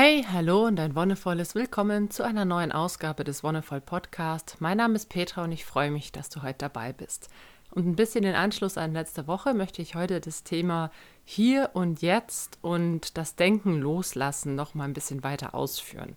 Hey, 0.00 0.24
hallo 0.30 0.64
und 0.64 0.78
ein 0.78 0.94
wonnevolles 0.94 1.56
Willkommen 1.56 2.08
zu 2.08 2.22
einer 2.22 2.44
neuen 2.44 2.70
Ausgabe 2.70 3.24
des 3.24 3.42
Wonnevoll 3.42 3.80
Podcast. 3.80 4.54
Mein 4.60 4.76
Name 4.76 4.94
ist 4.94 5.08
Petra 5.08 5.42
und 5.42 5.50
ich 5.50 5.64
freue 5.64 5.90
mich, 5.90 6.12
dass 6.12 6.28
du 6.28 6.42
heute 6.42 6.58
dabei 6.58 6.92
bist. 6.92 7.28
Und 7.72 7.84
ein 7.84 7.96
bisschen 7.96 8.22
in 8.22 8.36
Anschluss 8.36 8.78
an 8.78 8.92
letzte 8.92 9.26
Woche 9.26 9.54
möchte 9.54 9.82
ich 9.82 9.96
heute 9.96 10.20
das 10.20 10.44
Thema 10.44 10.92
Hier 11.24 11.70
und 11.72 12.00
Jetzt 12.00 12.58
und 12.62 13.18
das 13.18 13.34
Denken 13.34 13.80
loslassen 13.80 14.54
noch 14.54 14.72
mal 14.72 14.84
ein 14.84 14.92
bisschen 14.92 15.24
weiter 15.24 15.52
ausführen. 15.56 16.14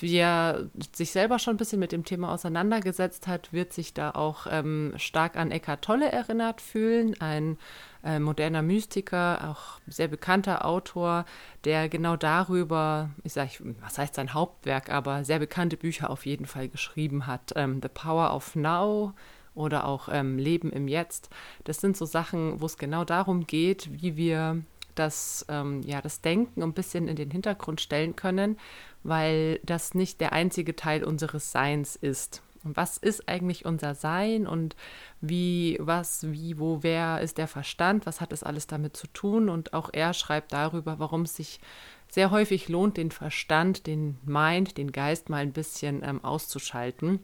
Wer 0.00 0.70
sich 0.92 1.12
selber 1.12 1.38
schon 1.38 1.54
ein 1.54 1.58
bisschen 1.58 1.78
mit 1.78 1.92
dem 1.92 2.04
Thema 2.04 2.32
auseinandergesetzt 2.32 3.26
hat, 3.26 3.52
wird 3.52 3.72
sich 3.72 3.94
da 3.94 4.10
auch 4.10 4.46
ähm, 4.50 4.94
stark 4.96 5.36
an 5.36 5.50
Eckhart 5.50 5.82
Tolle 5.82 6.10
erinnert 6.10 6.60
fühlen, 6.60 7.14
ein 7.20 7.58
äh, 8.02 8.18
moderner 8.18 8.62
Mystiker, 8.62 9.50
auch 9.50 9.80
sehr 9.86 10.08
bekannter 10.08 10.64
Autor, 10.64 11.24
der 11.64 11.88
genau 11.88 12.16
darüber, 12.16 13.10
ich 13.22 13.32
sage, 13.32 13.50
was 13.80 13.98
heißt 13.98 14.14
sein 14.14 14.34
Hauptwerk, 14.34 14.90
aber 14.90 15.24
sehr 15.24 15.38
bekannte 15.38 15.76
Bücher 15.76 16.10
auf 16.10 16.26
jeden 16.26 16.46
Fall 16.46 16.68
geschrieben 16.68 17.26
hat. 17.26 17.52
Ähm, 17.54 17.80
The 17.80 17.88
Power 17.88 18.34
of 18.34 18.56
Now 18.56 19.14
oder 19.54 19.86
auch 19.86 20.08
ähm, 20.10 20.38
Leben 20.38 20.72
im 20.72 20.88
Jetzt. 20.88 21.30
Das 21.62 21.80
sind 21.80 21.96
so 21.96 22.04
Sachen, 22.04 22.60
wo 22.60 22.66
es 22.66 22.78
genau 22.78 23.04
darum 23.04 23.46
geht, 23.46 23.88
wie 24.02 24.16
wir 24.16 24.62
das, 24.94 25.44
ähm, 25.48 25.82
ja, 25.82 26.00
das 26.00 26.20
Denken 26.20 26.62
ein 26.62 26.72
bisschen 26.72 27.08
in 27.08 27.16
den 27.16 27.30
Hintergrund 27.30 27.80
stellen 27.80 28.16
können, 28.16 28.58
weil 29.04 29.60
das 29.62 29.94
nicht 29.94 30.20
der 30.20 30.32
einzige 30.32 30.74
Teil 30.74 31.04
unseres 31.04 31.52
Seins 31.52 31.94
ist. 31.94 32.42
Und 32.64 32.76
was 32.76 32.96
ist 32.96 33.28
eigentlich 33.28 33.66
unser 33.66 33.94
Sein 33.94 34.46
und 34.46 34.74
wie, 35.20 35.76
was, 35.80 36.32
wie, 36.32 36.58
wo, 36.58 36.82
wer 36.82 37.20
ist 37.20 37.36
der 37.36 37.46
Verstand? 37.46 38.06
Was 38.06 38.20
hat 38.22 38.32
es 38.32 38.42
alles 38.42 38.66
damit 38.66 38.96
zu 38.96 39.06
tun? 39.08 39.50
Und 39.50 39.74
auch 39.74 39.90
er 39.92 40.14
schreibt 40.14 40.52
darüber, 40.52 40.98
warum 40.98 41.22
es 41.22 41.36
sich 41.36 41.60
sehr 42.08 42.30
häufig 42.30 42.68
lohnt, 42.68 42.96
den 42.96 43.10
Verstand, 43.10 43.86
den 43.86 44.18
Mind, 44.24 44.78
den 44.78 44.92
Geist 44.92 45.28
mal 45.28 45.42
ein 45.42 45.52
bisschen 45.52 46.02
ähm, 46.02 46.24
auszuschalten 46.24 47.20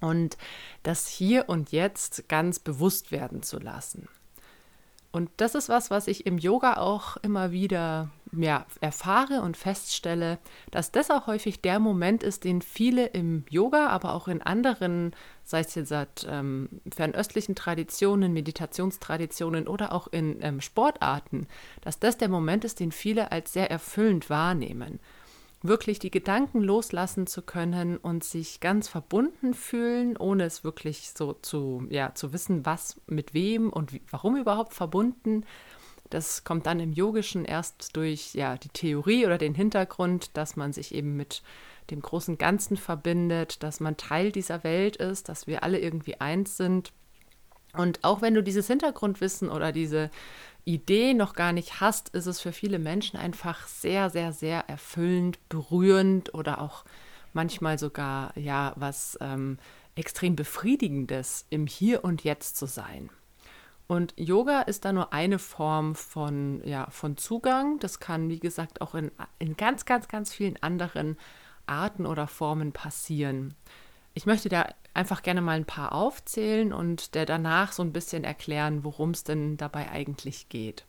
und 0.00 0.36
das 0.82 1.08
hier 1.08 1.48
und 1.48 1.72
jetzt 1.72 2.28
ganz 2.28 2.58
bewusst 2.58 3.10
werden 3.10 3.42
zu 3.42 3.58
lassen. 3.58 4.08
Und 5.10 5.30
das 5.38 5.54
ist 5.54 5.68
was, 5.68 5.90
was 5.90 6.06
ich 6.06 6.26
im 6.26 6.38
Yoga 6.38 6.76
auch 6.76 7.16
immer 7.18 7.50
wieder 7.50 8.10
ja, 8.36 8.66
erfahre 8.80 9.42
und 9.42 9.56
feststelle, 9.56 10.38
dass 10.70 10.92
das 10.92 11.10
auch 11.10 11.26
häufig 11.26 11.60
der 11.60 11.78
Moment 11.78 12.22
ist, 12.22 12.44
den 12.44 12.62
viele 12.62 13.06
im 13.06 13.44
Yoga, 13.48 13.88
aber 13.88 14.14
auch 14.14 14.28
in 14.28 14.42
anderen, 14.42 15.14
sei 15.44 15.60
es 15.60 15.74
jetzt 15.74 15.88
seit 15.88 16.26
ähm, 16.28 16.68
fernöstlichen 16.94 17.54
Traditionen, 17.54 18.32
Meditationstraditionen 18.32 19.66
oder 19.68 19.92
auch 19.92 20.08
in 20.08 20.38
ähm, 20.42 20.60
Sportarten, 20.60 21.46
dass 21.80 21.98
das 21.98 22.18
der 22.18 22.28
Moment 22.28 22.64
ist, 22.64 22.80
den 22.80 22.92
viele 22.92 23.32
als 23.32 23.52
sehr 23.52 23.70
erfüllend 23.70 24.30
wahrnehmen 24.30 25.00
wirklich 25.62 25.98
die 25.98 26.10
Gedanken 26.10 26.60
loslassen 26.60 27.26
zu 27.26 27.42
können 27.42 27.96
und 27.96 28.22
sich 28.22 28.60
ganz 28.60 28.88
verbunden 28.88 29.54
fühlen, 29.54 30.16
ohne 30.16 30.44
es 30.44 30.62
wirklich 30.62 31.10
so 31.16 31.32
zu, 31.32 31.84
ja, 31.90 32.14
zu 32.14 32.32
wissen, 32.32 32.64
was 32.64 33.00
mit 33.06 33.34
wem 33.34 33.70
und 33.70 33.92
wie, 33.92 34.02
warum 34.10 34.36
überhaupt 34.36 34.74
verbunden. 34.74 35.44
Das 36.10 36.44
kommt 36.44 36.66
dann 36.66 36.80
im 36.80 36.92
Yogischen 36.92 37.44
erst 37.44 37.96
durch 37.96 38.34
ja, 38.34 38.56
die 38.56 38.68
Theorie 38.68 39.26
oder 39.26 39.38
den 39.38 39.54
Hintergrund, 39.54 40.36
dass 40.36 40.56
man 40.56 40.72
sich 40.72 40.94
eben 40.94 41.16
mit 41.16 41.42
dem 41.90 42.00
großen 42.00 42.38
Ganzen 42.38 42.76
verbindet, 42.76 43.62
dass 43.62 43.80
man 43.80 43.96
Teil 43.96 44.32
dieser 44.32 44.64
Welt 44.64 44.96
ist, 44.96 45.28
dass 45.28 45.46
wir 45.46 45.62
alle 45.62 45.78
irgendwie 45.78 46.20
eins 46.20 46.56
sind. 46.56 46.92
Und 47.74 48.02
auch 48.02 48.22
wenn 48.22 48.34
du 48.34 48.42
dieses 48.42 48.66
Hintergrundwissen 48.66 49.50
oder 49.50 49.72
diese 49.72 50.10
Idee 50.64 51.14
noch 51.14 51.34
gar 51.34 51.52
nicht 51.52 51.80
hast, 51.80 52.10
ist 52.10 52.26
es 52.26 52.40
für 52.40 52.52
viele 52.52 52.78
Menschen 52.78 53.18
einfach 53.18 53.66
sehr, 53.66 54.10
sehr, 54.10 54.32
sehr 54.32 54.68
erfüllend, 54.68 55.38
berührend 55.48 56.34
oder 56.34 56.60
auch 56.60 56.84
manchmal 57.32 57.78
sogar 57.78 58.36
ja 58.36 58.72
was 58.76 59.18
ähm, 59.20 59.58
extrem 59.94 60.36
befriedigendes 60.36 61.46
im 61.50 61.66
Hier 61.66 62.04
und 62.04 62.24
Jetzt 62.24 62.56
zu 62.56 62.66
sein. 62.66 63.10
Und 63.88 64.12
Yoga 64.18 64.60
ist 64.60 64.84
da 64.84 64.92
nur 64.92 65.14
eine 65.14 65.38
Form 65.38 65.94
von, 65.94 66.62
ja, 66.64 66.88
von 66.90 67.16
Zugang. 67.16 67.78
Das 67.78 68.00
kann, 68.00 68.28
wie 68.28 68.38
gesagt, 68.38 68.82
auch 68.82 68.94
in, 68.94 69.10
in 69.38 69.56
ganz, 69.56 69.86
ganz, 69.86 70.08
ganz 70.08 70.32
vielen 70.32 70.62
anderen 70.62 71.16
Arten 71.66 72.04
oder 72.04 72.26
Formen 72.26 72.72
passieren. 72.72 73.54
Ich 74.12 74.26
möchte 74.26 74.50
da 74.50 74.68
einfach 74.92 75.22
gerne 75.22 75.40
mal 75.40 75.56
ein 75.56 75.64
paar 75.64 75.92
aufzählen 75.92 76.72
und 76.72 77.14
der 77.14 77.24
danach 77.24 77.72
so 77.72 77.82
ein 77.82 77.92
bisschen 77.92 78.24
erklären, 78.24 78.84
worum 78.84 79.10
es 79.10 79.24
denn 79.24 79.56
dabei 79.56 79.90
eigentlich 79.90 80.50
geht. 80.50 80.84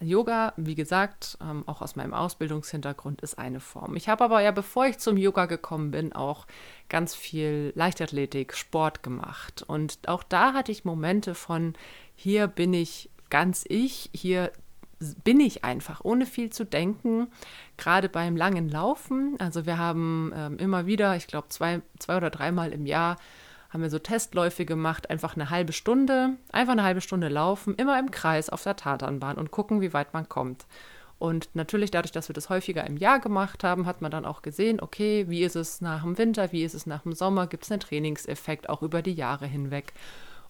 Yoga, 0.00 0.52
wie 0.56 0.74
gesagt, 0.74 1.38
ähm, 1.40 1.64
auch 1.66 1.80
aus 1.80 1.96
meinem 1.96 2.12
Ausbildungshintergrund 2.12 3.22
ist 3.22 3.38
eine 3.38 3.60
Form. 3.60 3.96
Ich 3.96 4.08
habe 4.08 4.24
aber 4.24 4.42
ja, 4.42 4.50
bevor 4.50 4.86
ich 4.86 4.98
zum 4.98 5.16
Yoga 5.16 5.46
gekommen 5.46 5.90
bin, 5.90 6.12
auch 6.12 6.46
ganz 6.88 7.14
viel 7.14 7.72
Leichtathletik, 7.74 8.54
Sport 8.54 9.02
gemacht. 9.02 9.64
Und 9.66 10.06
auch 10.06 10.22
da 10.22 10.52
hatte 10.52 10.70
ich 10.70 10.84
Momente 10.84 11.34
von, 11.34 11.74
hier 12.14 12.46
bin 12.46 12.74
ich 12.74 13.10
ganz 13.30 13.64
ich, 13.68 14.10
hier 14.12 14.52
bin 15.24 15.40
ich 15.40 15.64
einfach, 15.64 16.00
ohne 16.04 16.26
viel 16.26 16.50
zu 16.50 16.64
denken, 16.64 17.28
gerade 17.76 18.08
beim 18.08 18.36
langen 18.36 18.68
Laufen. 18.68 19.36
Also 19.38 19.66
wir 19.66 19.78
haben 19.78 20.32
ähm, 20.34 20.58
immer 20.58 20.86
wieder, 20.86 21.16
ich 21.16 21.26
glaube 21.26 21.48
zwei, 21.48 21.82
zwei 21.98 22.16
oder 22.16 22.30
dreimal 22.30 22.72
im 22.72 22.86
Jahr, 22.86 23.16
haben 23.70 23.82
wir 23.82 23.90
so 23.90 23.98
Testläufe 23.98 24.64
gemacht, 24.64 25.10
einfach 25.10 25.34
eine 25.34 25.50
halbe 25.50 25.72
Stunde, 25.72 26.36
einfach 26.52 26.72
eine 26.72 26.84
halbe 26.84 27.00
Stunde 27.00 27.28
laufen, 27.28 27.74
immer 27.74 27.98
im 27.98 28.10
Kreis 28.10 28.48
auf 28.48 28.62
der 28.62 28.76
Tatanbahn 28.76 29.36
und 29.36 29.50
gucken, 29.50 29.80
wie 29.80 29.92
weit 29.92 30.14
man 30.14 30.28
kommt. 30.28 30.66
Und 31.18 31.48
natürlich 31.54 31.90
dadurch, 31.90 32.12
dass 32.12 32.28
wir 32.28 32.34
das 32.34 32.50
häufiger 32.50 32.86
im 32.86 32.98
Jahr 32.98 33.20
gemacht 33.20 33.64
haben, 33.64 33.86
hat 33.86 34.02
man 34.02 34.10
dann 34.10 34.26
auch 34.26 34.42
gesehen, 34.42 34.80
okay, 34.80 35.24
wie 35.28 35.42
ist 35.42 35.56
es 35.56 35.80
nach 35.80 36.02
dem 36.02 36.18
Winter, 36.18 36.52
wie 36.52 36.62
ist 36.62 36.74
es 36.74 36.86
nach 36.86 37.02
dem 37.02 37.12
Sommer, 37.12 37.46
gibt 37.46 37.64
es 37.64 37.72
einen 37.72 37.80
Trainingseffekt 37.80 38.68
auch 38.68 38.82
über 38.82 39.00
die 39.00 39.14
Jahre 39.14 39.46
hinweg. 39.46 39.94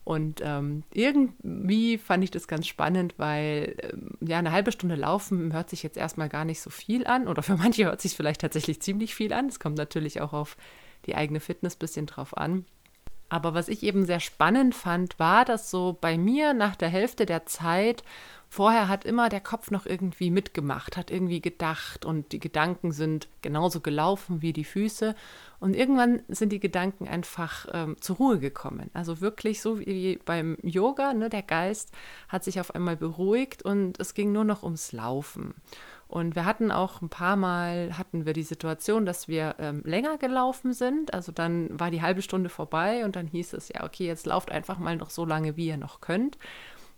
Und 0.03 0.41
ähm, 0.44 0.84
irgendwie 0.93 1.98
fand 1.98 2.22
ich 2.22 2.31
das 2.31 2.47
ganz 2.47 2.69
spannend, 2.69 3.15
weil 3.16 3.77
ähm, 3.83 4.10
ja, 4.21 4.38
eine 4.38 4.53
halbe 4.53 4.71
Stunde 4.71 4.94
laufen 4.94 5.53
hört 5.53 5.69
sich 5.69 5.83
jetzt 5.83 5.97
erstmal 5.97 6.28
gar 6.28 6.44
nicht 6.44 6.60
so 6.60 6.71
viel 6.71 7.06
an. 7.09 7.27
Oder 7.27 7.43
für 7.43 7.56
manche 7.56 7.87
hört 7.87 8.00
sich 8.00 8.15
vielleicht 8.15 8.41
tatsächlich 8.41 8.81
ziemlich 8.81 9.16
viel 9.16 9.33
an. 9.33 9.48
Es 9.48 9.59
kommt 9.59 9.77
natürlich 9.77 10.21
auch 10.21 10.33
auf 10.33 10.56
die 11.06 11.16
eigene 11.16 11.41
Fitness 11.41 11.75
ein 11.75 11.81
bisschen 11.81 12.06
drauf 12.06 12.37
an. 12.37 12.66
Aber 13.28 13.54
was 13.54 13.69
ich 13.69 13.82
eben 13.82 14.06
sehr 14.06 14.20
spannend 14.20 14.75
fand, 14.75 15.19
war, 15.19 15.44
dass 15.44 15.70
so 15.70 15.97
bei 16.00 16.16
mir 16.16 16.54
nach 16.54 16.76
der 16.76 16.88
Hälfte 16.88 17.26
der 17.26 17.47
Zeit 17.47 18.04
Vorher 18.48 18.88
hat 18.88 19.04
immer 19.04 19.28
der 19.28 19.41
Kopf 19.41 19.70
noch 19.70 19.87
irgendwie 19.87 20.31
mitgemacht, 20.31 20.97
hat 20.97 21.10
irgendwie 21.10 21.41
gedacht 21.41 22.04
und 22.04 22.32
die 22.32 22.38
Gedanken 22.38 22.92
sind 22.92 23.28
genauso 23.42 23.81
gelaufen 23.81 24.41
wie 24.41 24.53
die 24.53 24.65
Füße. 24.65 25.15
Und 25.59 25.75
irgendwann 25.75 26.22
sind 26.28 26.50
die 26.50 26.60
Gedanken 26.60 27.09
einfach 27.09 27.66
ähm, 27.72 27.97
zur 28.00 28.16
Ruhe 28.16 28.38
gekommen. 28.38 28.91
Also 28.94 29.20
wirklich 29.20 29.60
so 29.60 29.81
wie 29.81 30.19
beim 30.25 30.56
Yoga, 30.62 31.12
ne, 31.12 31.28
der 31.28 31.42
Geist 31.42 31.92
hat 32.28 32.44
sich 32.44 32.60
auf 32.60 32.75
einmal 32.75 32.97
beruhigt 32.97 33.62
und 33.62 33.98
es 34.00 34.15
ging 34.15 34.32
nur 34.32 34.44
noch 34.44 34.62
ums 34.62 34.92
Laufen. 34.92 35.54
Und 36.09 36.37
wir 36.37 36.44
hatten 36.44 36.71
auch 36.71 37.03
ein 37.03 37.09
paar 37.09 37.37
Mal, 37.37 37.99
hatten 37.99 38.27
wir 38.27 38.33
die 38.33 38.44
Situation, 38.44 39.06
dass 39.06 39.27
wir 39.27 39.56
ähm, 39.59 39.83
länger 39.84 40.19
gelaufen 40.19 40.72
sind. 40.72 41.12
Also 41.12 41.33
dann 41.33 41.69
war 41.78 41.91
die 41.91 42.03
halbe 42.03 42.22
Stunde 42.22 42.49
vorbei 42.49 43.05
und 43.05 43.17
dann 43.17 43.27
hieß 43.27 43.55
es, 43.55 43.69
ja, 43.69 43.84
okay, 43.84 44.06
jetzt 44.06 44.27
lauft 44.27 44.53
einfach 44.53 44.78
mal 44.78 44.97
noch 44.97 45.11
so 45.11 45.25
lange, 45.25 45.56
wie 45.56 45.66
ihr 45.66 45.77
noch 45.77 46.00
könnt. 46.00 46.39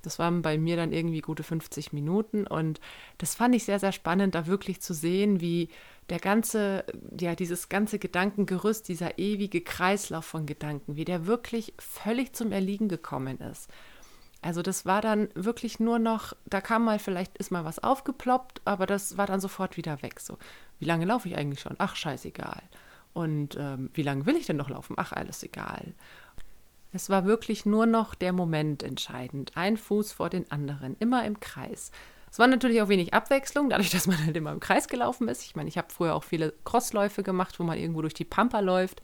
Das 0.03 0.19
waren 0.19 0.43
bei 0.43 0.59
mir 0.59 0.77
dann 0.77 0.93
irgendwie 0.93 1.21
gute 1.21 1.43
50 1.43 1.93
Minuten 1.93 2.47
und 2.47 2.81
das 3.17 3.35
fand 3.35 3.55
ich 3.55 3.65
sehr, 3.65 3.81
sehr 3.81 3.93
spannend, 3.93 4.35
da 4.35 4.47
wirklich 4.47 4.81
zu 4.81 4.95
sehen, 4.95 5.41
wie 5.41 5.71
der 6.09 6.21
ganze, 6.21 6.85
ja, 7.19 7.35
dieses 7.35 7.69
ganze 7.69 7.99
Gedankengerüst, 7.99 8.89
dieser 8.89 9.19
ewige 9.19 9.61
Kreislauf 9.61 10.25
von 10.25 10.47
Gedanken, 10.47 10.97
wie 10.97 11.05
der 11.05 11.27
wirklich 11.27 11.75
völlig 11.79 12.33
zum 12.33 12.53
Erliegen 12.53 12.89
gekommen 12.89 13.39
ist. 13.41 13.69
Also 14.41 14.63
das 14.63 14.87
war 14.87 15.01
dann 15.01 15.29
wirklich 15.35 15.81
nur 15.81 15.99
noch, 15.99 16.33
da 16.47 16.61
kam 16.61 16.85
mal, 16.85 16.99
vielleicht 16.99 17.37
ist 17.39 17.51
mal 17.51 17.65
was 17.65 17.83
aufgeploppt, 17.83 18.63
aber 18.65 18.87
das 18.87 19.17
war 19.17 19.27
dann 19.27 19.41
sofort 19.41 19.77
wieder 19.77 20.01
weg. 20.03 20.21
So, 20.21 20.39
wie 20.79 20.85
lange 20.85 21.07
laufe 21.07 21.29
ich 21.29 21.37
eigentlich 21.37 21.61
schon? 21.61 21.75
Ach, 21.79 21.97
scheißegal. 21.97 22.63
Und 23.13 23.57
ähm, 23.57 23.91
wie 23.95 24.03
lange 24.03 24.27
will 24.27 24.37
ich 24.37 24.47
denn 24.47 24.57
noch 24.57 24.71
laufen? 24.71 24.95
Ach, 24.97 25.13
alles 25.13 25.43
egal. 25.43 25.95
Es 26.93 27.11
war 27.11 27.25
wirklich 27.25 27.67
nur 27.67 27.87
noch 27.87 28.15
der 28.15 28.33
Moment 28.33 28.83
entscheidend. 28.83 29.53
Ein 29.57 29.77
Fuß 29.77 30.13
vor 30.13 30.31
den 30.31 30.51
anderen, 30.51 30.97
immer 31.01 31.25
im 31.25 31.41
Kreis. 31.41 31.91
Es 32.31 32.39
war 32.39 32.47
natürlich 32.47 32.81
auch 32.81 32.89
wenig 32.89 33.15
Abwechslung, 33.15 33.71
dadurch, 33.71 33.91
dass 33.91 34.07
man 34.07 34.25
halt 34.25 34.37
immer 34.37 34.53
im 34.53 34.61
Kreis 34.61 34.89
gelaufen 34.89 35.29
ist. 35.29 35.43
Ich 35.45 35.57
meine, 35.57 35.69
ich 35.69 35.79
habe 35.79 35.93
früher 35.93 36.15
auch 36.15 36.25
viele 36.25 36.55
Crossläufe 36.65 37.23
gemacht, 37.23 37.59
wo 37.59 37.65
man 37.65 37.79
irgendwo 37.79 38.03
durch 38.03 38.15
die 38.15 38.25
Pampa 38.25 38.61
läuft. 38.61 39.03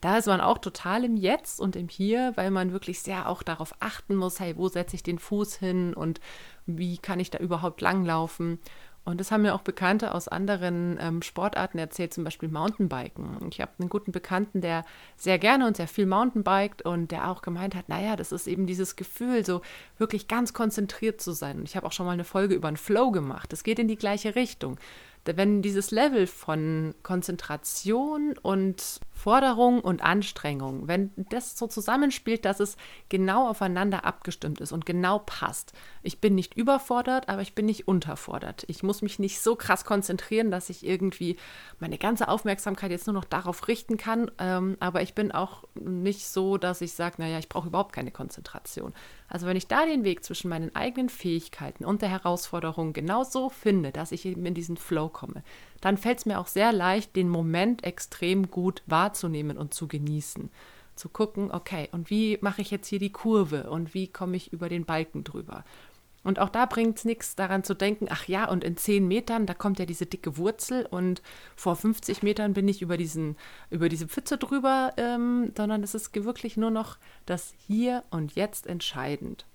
Da 0.00 0.18
ist 0.18 0.26
man 0.26 0.40
auch 0.40 0.58
total 0.58 1.04
im 1.04 1.16
Jetzt 1.16 1.60
und 1.60 1.76
im 1.76 1.88
Hier, 1.88 2.32
weil 2.36 2.50
man 2.50 2.72
wirklich 2.72 3.00
sehr 3.00 3.28
auch 3.28 3.42
darauf 3.42 3.74
achten 3.80 4.16
muss, 4.16 4.40
hey, 4.40 4.56
wo 4.56 4.68
setze 4.68 4.96
ich 4.96 5.02
den 5.02 5.18
Fuß 5.18 5.56
hin 5.56 5.94
und 5.94 6.20
wie 6.66 6.98
kann 6.98 7.20
ich 7.20 7.30
da 7.30 7.38
überhaupt 7.38 7.80
langlaufen. 7.80 8.58
Und 9.06 9.20
das 9.20 9.30
haben 9.30 9.42
mir 9.42 9.54
auch 9.54 9.60
Bekannte 9.60 10.12
aus 10.12 10.26
anderen 10.26 10.98
ähm, 11.00 11.22
Sportarten 11.22 11.78
erzählt, 11.78 12.12
zum 12.12 12.24
Beispiel 12.24 12.48
Mountainbiken. 12.48 13.38
Ich 13.50 13.60
habe 13.60 13.70
einen 13.78 13.88
guten 13.88 14.10
Bekannten, 14.10 14.60
der 14.60 14.84
sehr 15.16 15.38
gerne 15.38 15.68
und 15.68 15.76
sehr 15.76 15.86
viel 15.86 16.06
Mountainbiked 16.06 16.82
und 16.82 17.12
der 17.12 17.30
auch 17.30 17.40
gemeint 17.40 17.76
hat, 17.76 17.88
naja, 17.88 18.16
das 18.16 18.32
ist 18.32 18.48
eben 18.48 18.66
dieses 18.66 18.96
Gefühl, 18.96 19.46
so 19.46 19.62
wirklich 19.96 20.26
ganz 20.26 20.54
konzentriert 20.54 21.20
zu 21.20 21.30
sein. 21.30 21.58
Und 21.60 21.68
ich 21.68 21.76
habe 21.76 21.86
auch 21.86 21.92
schon 21.92 22.04
mal 22.04 22.12
eine 22.12 22.24
Folge 22.24 22.56
über 22.56 22.66
einen 22.66 22.76
Flow 22.76 23.12
gemacht. 23.12 23.52
Es 23.52 23.62
geht 23.62 23.78
in 23.78 23.86
die 23.86 23.96
gleiche 23.96 24.34
Richtung. 24.34 24.76
wenn 25.24 25.62
dieses 25.62 25.92
Level 25.92 26.26
von 26.26 26.92
Konzentration 27.04 28.34
und 28.42 29.00
Forderung 29.16 29.80
und 29.80 30.04
Anstrengung, 30.04 30.88
wenn 30.88 31.10
das 31.30 31.56
so 31.56 31.66
zusammenspielt, 31.66 32.44
dass 32.44 32.60
es 32.60 32.76
genau 33.08 33.48
aufeinander 33.48 34.04
abgestimmt 34.04 34.60
ist 34.60 34.72
und 34.72 34.84
genau 34.84 35.20
passt. 35.20 35.72
Ich 36.02 36.20
bin 36.20 36.34
nicht 36.34 36.54
überfordert, 36.54 37.30
aber 37.30 37.40
ich 37.40 37.54
bin 37.54 37.64
nicht 37.64 37.88
unterfordert. 37.88 38.64
Ich 38.68 38.82
muss 38.82 39.00
mich 39.00 39.18
nicht 39.18 39.40
so 39.40 39.56
krass 39.56 39.86
konzentrieren, 39.86 40.50
dass 40.50 40.68
ich 40.68 40.86
irgendwie 40.86 41.38
meine 41.80 41.96
ganze 41.96 42.28
Aufmerksamkeit 42.28 42.90
jetzt 42.90 43.06
nur 43.06 43.14
noch 43.14 43.24
darauf 43.24 43.66
richten 43.68 43.96
kann. 43.96 44.30
Ähm, 44.38 44.76
aber 44.80 45.00
ich 45.00 45.14
bin 45.14 45.32
auch 45.32 45.64
nicht 45.74 46.26
so, 46.26 46.58
dass 46.58 46.82
ich 46.82 46.92
sage, 46.92 47.16
naja, 47.18 47.38
ich 47.38 47.48
brauche 47.48 47.68
überhaupt 47.68 47.94
keine 47.94 48.10
Konzentration. 48.10 48.92
Also 49.28 49.46
wenn 49.46 49.56
ich 49.56 49.66
da 49.66 49.86
den 49.86 50.04
Weg 50.04 50.24
zwischen 50.24 50.50
meinen 50.50 50.74
eigenen 50.76 51.08
Fähigkeiten 51.08 51.86
und 51.86 52.02
der 52.02 52.10
Herausforderung 52.10 52.92
genau 52.92 53.24
so 53.24 53.48
finde, 53.48 53.92
dass 53.92 54.12
ich 54.12 54.26
eben 54.26 54.44
in 54.44 54.54
diesen 54.54 54.76
Flow 54.76 55.08
komme, 55.08 55.42
dann 55.80 55.96
fällt 55.96 56.18
es 56.18 56.26
mir 56.26 56.38
auch 56.38 56.46
sehr 56.46 56.72
leicht, 56.72 57.16
den 57.16 57.28
Moment 57.28 57.84
extrem 57.84 58.50
gut 58.50 58.82
wahrzunehmen 58.86 59.56
und 59.56 59.74
zu 59.74 59.88
genießen. 59.88 60.50
Zu 60.94 61.08
gucken, 61.08 61.50
okay, 61.50 61.88
und 61.92 62.10
wie 62.10 62.38
mache 62.40 62.62
ich 62.62 62.70
jetzt 62.70 62.88
hier 62.88 62.98
die 62.98 63.12
Kurve 63.12 63.70
und 63.70 63.92
wie 63.94 64.08
komme 64.08 64.36
ich 64.36 64.52
über 64.52 64.68
den 64.68 64.84
Balken 64.84 65.24
drüber? 65.24 65.64
Und 66.26 66.40
auch 66.40 66.48
da 66.48 66.66
bringt 66.66 66.98
es 66.98 67.04
nichts 67.04 67.36
daran 67.36 67.62
zu 67.62 67.72
denken, 67.72 68.08
ach 68.10 68.26
ja, 68.26 68.48
und 68.48 68.64
in 68.64 68.76
10 68.76 69.06
Metern, 69.06 69.46
da 69.46 69.54
kommt 69.54 69.78
ja 69.78 69.86
diese 69.86 70.06
dicke 70.06 70.36
Wurzel 70.36 70.84
und 70.84 71.22
vor 71.54 71.76
50 71.76 72.24
Metern 72.24 72.52
bin 72.52 72.66
ich 72.66 72.82
über, 72.82 72.96
diesen, 72.96 73.36
über 73.70 73.88
diese 73.88 74.08
Pfütze 74.08 74.36
drüber, 74.36 74.92
ähm, 74.96 75.52
sondern 75.56 75.84
es 75.84 75.94
ist 75.94 76.12
wirklich 76.24 76.56
nur 76.56 76.70
noch 76.70 76.98
das 77.26 77.54
Hier 77.68 78.02
und 78.10 78.34
Jetzt 78.34 78.66
entscheidend. 78.66 79.46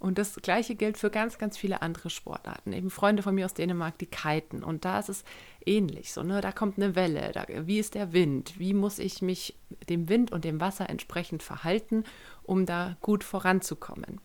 Und 0.00 0.16
das 0.16 0.34
Gleiche 0.36 0.74
gilt 0.76 0.96
für 0.96 1.10
ganz, 1.10 1.36
ganz 1.36 1.58
viele 1.58 1.82
andere 1.82 2.08
Sportarten. 2.08 2.72
Eben 2.72 2.88
Freunde 2.88 3.22
von 3.22 3.34
mir 3.34 3.44
aus 3.44 3.52
Dänemark, 3.52 3.98
die 3.98 4.06
kiten. 4.06 4.64
Und 4.64 4.86
da 4.86 4.98
ist 4.98 5.10
es 5.10 5.24
ähnlich. 5.64 6.12
So, 6.14 6.22
ne? 6.22 6.40
Da 6.40 6.52
kommt 6.52 6.78
eine 6.78 6.96
Welle. 6.96 7.32
Da, 7.32 7.44
wie 7.66 7.78
ist 7.78 7.94
der 7.94 8.14
Wind? 8.14 8.58
Wie 8.58 8.72
muss 8.72 8.98
ich 8.98 9.20
mich 9.20 9.54
dem 9.90 10.08
Wind 10.08 10.32
und 10.32 10.44
dem 10.44 10.58
Wasser 10.58 10.88
entsprechend 10.88 11.42
verhalten, 11.42 12.04
um 12.42 12.64
da 12.64 12.96
gut 13.02 13.24
voranzukommen? 13.24 14.22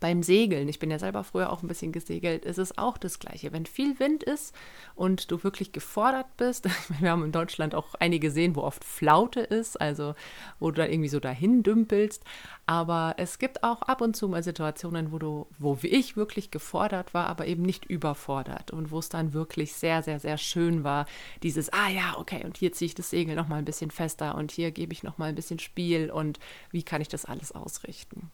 Beim 0.00 0.22
Segeln, 0.22 0.68
ich 0.68 0.78
bin 0.78 0.90
ja 0.90 0.98
selber 0.98 1.24
früher 1.24 1.52
auch 1.52 1.62
ein 1.62 1.68
bisschen 1.68 1.92
gesegelt, 1.92 2.46
ist 2.46 2.58
es 2.58 2.78
auch 2.78 2.96
das 2.96 3.18
Gleiche. 3.18 3.52
Wenn 3.52 3.66
viel 3.66 3.98
Wind 4.00 4.22
ist 4.22 4.54
und 4.94 5.30
du 5.30 5.44
wirklich 5.44 5.72
gefordert 5.72 6.38
bist, 6.38 6.68
wir 7.00 7.10
haben 7.10 7.24
in 7.24 7.32
Deutschland 7.32 7.74
auch 7.74 7.94
einige 7.96 8.30
gesehen, 8.30 8.54
wo 8.54 8.62
oft 8.62 8.84
Flaute 8.84 9.40
ist, 9.40 9.80
also 9.80 10.14
wo 10.60 10.70
du 10.70 10.76
dann 10.82 10.90
irgendwie 10.90 11.08
so 11.08 11.20
dahin 11.20 11.62
dümpelst. 11.62 12.22
Aber 12.64 13.14
es 13.18 13.38
gibt 13.38 13.64
auch 13.64 13.82
ab 13.82 14.00
und 14.00 14.14
zu 14.14 14.28
mal 14.28 14.42
Situationen, 14.42 15.10
wo 15.10 15.18
du, 15.18 15.48
wo 15.58 15.76
ich 15.82 16.16
wirklich 16.16 16.52
gefordert 16.52 17.12
war, 17.12 17.26
aber 17.26 17.46
eben 17.46 17.62
nicht 17.62 17.84
überfordert 17.86 18.70
und 18.70 18.92
wo 18.92 19.00
es 19.00 19.08
dann 19.08 19.32
wirklich 19.32 19.74
sehr, 19.74 20.02
sehr, 20.02 20.20
sehr 20.20 20.38
schön 20.38 20.84
war, 20.84 21.06
dieses, 21.42 21.72
ah 21.72 21.88
ja, 21.88 22.16
okay, 22.16 22.44
und 22.44 22.56
hier 22.56 22.72
ziehe 22.72 22.86
ich 22.86 22.94
das 22.94 23.10
Segel 23.10 23.34
nochmal 23.34 23.58
ein 23.58 23.64
bisschen 23.64 23.90
fester 23.90 24.36
und 24.36 24.52
hier 24.52 24.70
gebe 24.70 24.92
ich 24.92 25.02
nochmal 25.02 25.30
ein 25.30 25.34
bisschen 25.34 25.58
Spiel 25.58 26.10
und 26.10 26.38
wie 26.70 26.84
kann 26.84 27.02
ich 27.02 27.08
das 27.08 27.24
alles 27.24 27.52
ausrichten. 27.52 28.30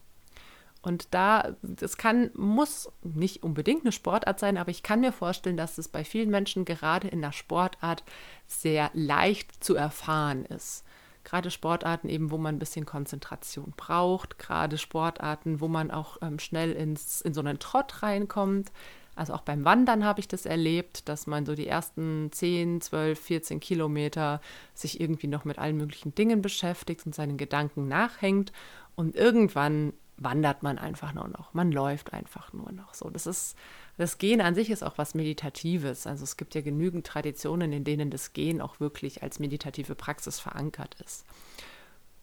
Und 0.87 1.13
da, 1.13 1.57
das 1.63 1.97
kann, 1.97 2.31
muss 2.33 2.89
nicht 3.03 3.43
unbedingt 3.43 3.81
eine 3.81 3.91
Sportart 3.91 4.39
sein, 4.39 4.55
aber 4.57 4.71
ich 4.71 4.83
kann 4.83 5.01
mir 5.01 5.11
vorstellen, 5.11 5.57
dass 5.57 5.77
es 5.77 5.89
bei 5.89 6.05
vielen 6.05 6.29
Menschen 6.29 6.63
gerade 6.63 7.09
in 7.09 7.21
der 7.21 7.33
Sportart 7.33 8.05
sehr 8.45 8.89
leicht 8.93 9.61
zu 9.61 9.75
erfahren 9.75 10.45
ist. 10.45 10.85
Gerade 11.25 11.51
Sportarten 11.51 12.07
eben, 12.07 12.31
wo 12.31 12.37
man 12.37 12.55
ein 12.55 12.59
bisschen 12.59 12.85
Konzentration 12.85 13.73
braucht, 13.75 14.39
gerade 14.39 14.77
Sportarten, 14.77 15.59
wo 15.59 15.67
man 15.67 15.91
auch 15.91 16.19
ähm, 16.21 16.39
schnell 16.39 16.71
ins, 16.71 17.19
in 17.19 17.33
so 17.33 17.41
einen 17.41 17.59
Trott 17.59 18.01
reinkommt. 18.01 18.71
Also 19.13 19.33
auch 19.33 19.41
beim 19.41 19.65
Wandern 19.65 20.05
habe 20.05 20.21
ich 20.21 20.29
das 20.29 20.45
erlebt, 20.45 21.09
dass 21.09 21.27
man 21.27 21.45
so 21.45 21.53
die 21.53 21.67
ersten 21.67 22.31
10, 22.31 22.79
12, 22.79 23.19
14 23.19 23.59
Kilometer 23.59 24.39
sich 24.73 25.01
irgendwie 25.01 25.27
noch 25.27 25.43
mit 25.43 25.59
allen 25.59 25.75
möglichen 25.75 26.15
Dingen 26.15 26.41
beschäftigt 26.41 27.05
und 27.05 27.13
seinen 27.13 27.35
Gedanken 27.35 27.89
nachhängt. 27.89 28.53
Und 28.95 29.17
irgendwann 29.17 29.91
wandert 30.17 30.63
man 30.63 30.77
einfach 30.77 31.13
nur 31.13 31.27
noch. 31.27 31.53
Man 31.53 31.71
läuft 31.71 32.13
einfach 32.13 32.51
nur 32.53 32.71
noch. 32.71 32.93
So, 32.93 33.09
das 33.09 33.27
ist, 33.27 33.55
das 33.97 34.17
Gehen 34.17 34.41
an 34.41 34.55
sich 34.55 34.69
ist 34.69 34.83
auch 34.83 34.97
was 34.97 35.13
Meditatives. 35.13 36.07
Also 36.07 36.23
es 36.23 36.37
gibt 36.37 36.55
ja 36.55 36.61
genügend 36.61 37.05
Traditionen, 37.05 37.71
in 37.71 37.83
denen 37.83 38.09
das 38.09 38.33
Gehen 38.33 38.61
auch 38.61 38.79
wirklich 38.79 39.23
als 39.23 39.39
meditative 39.39 39.95
Praxis 39.95 40.39
verankert 40.39 40.95
ist. 41.05 41.25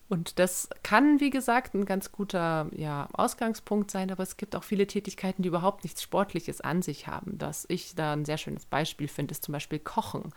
Und 0.08 0.38
das 0.38 0.68
kann, 0.82 1.18
wie 1.20 1.30
gesagt, 1.30 1.74
ein 1.74 1.86
ganz 1.86 2.12
guter 2.12 2.68
ja, 2.76 3.08
Ausgangspunkt 3.12 3.90
sein, 3.90 4.10
aber 4.10 4.22
es 4.22 4.36
gibt 4.36 4.54
auch 4.54 4.64
viele 4.64 4.86
Tätigkeiten, 4.86 5.42
die 5.42 5.48
überhaupt 5.48 5.82
nichts 5.82 6.02
Sportliches 6.02 6.60
an 6.60 6.82
sich 6.82 7.06
haben. 7.06 7.36
Was 7.40 7.64
ich 7.68 7.94
da 7.94 8.12
ein 8.12 8.24
sehr 8.24 8.36
schönes 8.36 8.66
Beispiel 8.66 9.08
finde, 9.08 9.32
ist 9.32 9.44
zum 9.44 9.52
Beispiel 9.52 9.78
Kochen. 9.78 10.32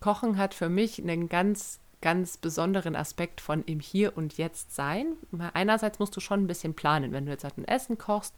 Kochen 0.00 0.36
hat 0.36 0.52
für 0.52 0.68
mich 0.68 1.00
einen 1.00 1.30
ganz 1.30 1.80
ganz 2.00 2.36
besonderen 2.36 2.96
Aspekt 2.96 3.40
von 3.40 3.64
im 3.64 3.80
Hier 3.80 4.16
und 4.16 4.36
Jetzt 4.36 4.74
sein. 4.74 5.14
Einerseits 5.52 5.98
musst 5.98 6.16
du 6.16 6.20
schon 6.20 6.44
ein 6.44 6.46
bisschen 6.46 6.74
planen. 6.74 7.12
Wenn 7.12 7.26
du 7.26 7.32
jetzt 7.32 7.44
halt 7.44 7.58
ein 7.58 7.64
Essen 7.64 7.98
kochst, 7.98 8.34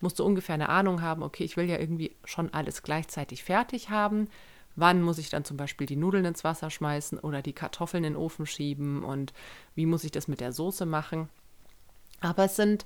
musst 0.00 0.18
du 0.18 0.24
ungefähr 0.24 0.54
eine 0.54 0.68
Ahnung 0.68 1.02
haben, 1.02 1.22
okay, 1.22 1.44
ich 1.44 1.56
will 1.56 1.68
ja 1.68 1.78
irgendwie 1.78 2.14
schon 2.24 2.52
alles 2.54 2.82
gleichzeitig 2.82 3.42
fertig 3.42 3.90
haben. 3.90 4.28
Wann 4.76 5.02
muss 5.02 5.18
ich 5.18 5.28
dann 5.28 5.44
zum 5.44 5.56
Beispiel 5.56 5.88
die 5.88 5.96
Nudeln 5.96 6.24
ins 6.24 6.44
Wasser 6.44 6.70
schmeißen 6.70 7.18
oder 7.18 7.42
die 7.42 7.52
Kartoffeln 7.52 8.04
in 8.04 8.12
den 8.12 8.20
Ofen 8.20 8.46
schieben 8.46 9.02
und 9.02 9.32
wie 9.74 9.86
muss 9.86 10.04
ich 10.04 10.12
das 10.12 10.28
mit 10.28 10.40
der 10.40 10.52
Soße 10.52 10.86
machen? 10.86 11.28
Aber 12.20 12.44
es 12.44 12.54
sind 12.54 12.84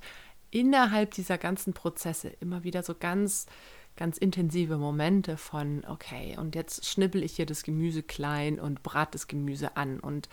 innerhalb 0.49 1.11
dieser 1.11 1.37
ganzen 1.37 1.73
Prozesse 1.73 2.29
immer 2.39 2.63
wieder 2.63 2.81
so 2.81 2.95
ganz 2.95 3.45
ganz 3.95 4.17
intensive 4.17 4.77
Momente 4.77 5.37
von, 5.37 5.83
okay, 5.87 6.35
und 6.37 6.55
jetzt 6.55 6.85
schnippel 6.85 7.23
ich 7.23 7.35
hier 7.35 7.45
das 7.45 7.63
Gemüse 7.63 8.03
klein 8.03 8.59
und 8.59 8.83
brate 8.83 9.11
das 9.11 9.27
Gemüse 9.27 9.77
an. 9.77 9.99
Und 9.99 10.29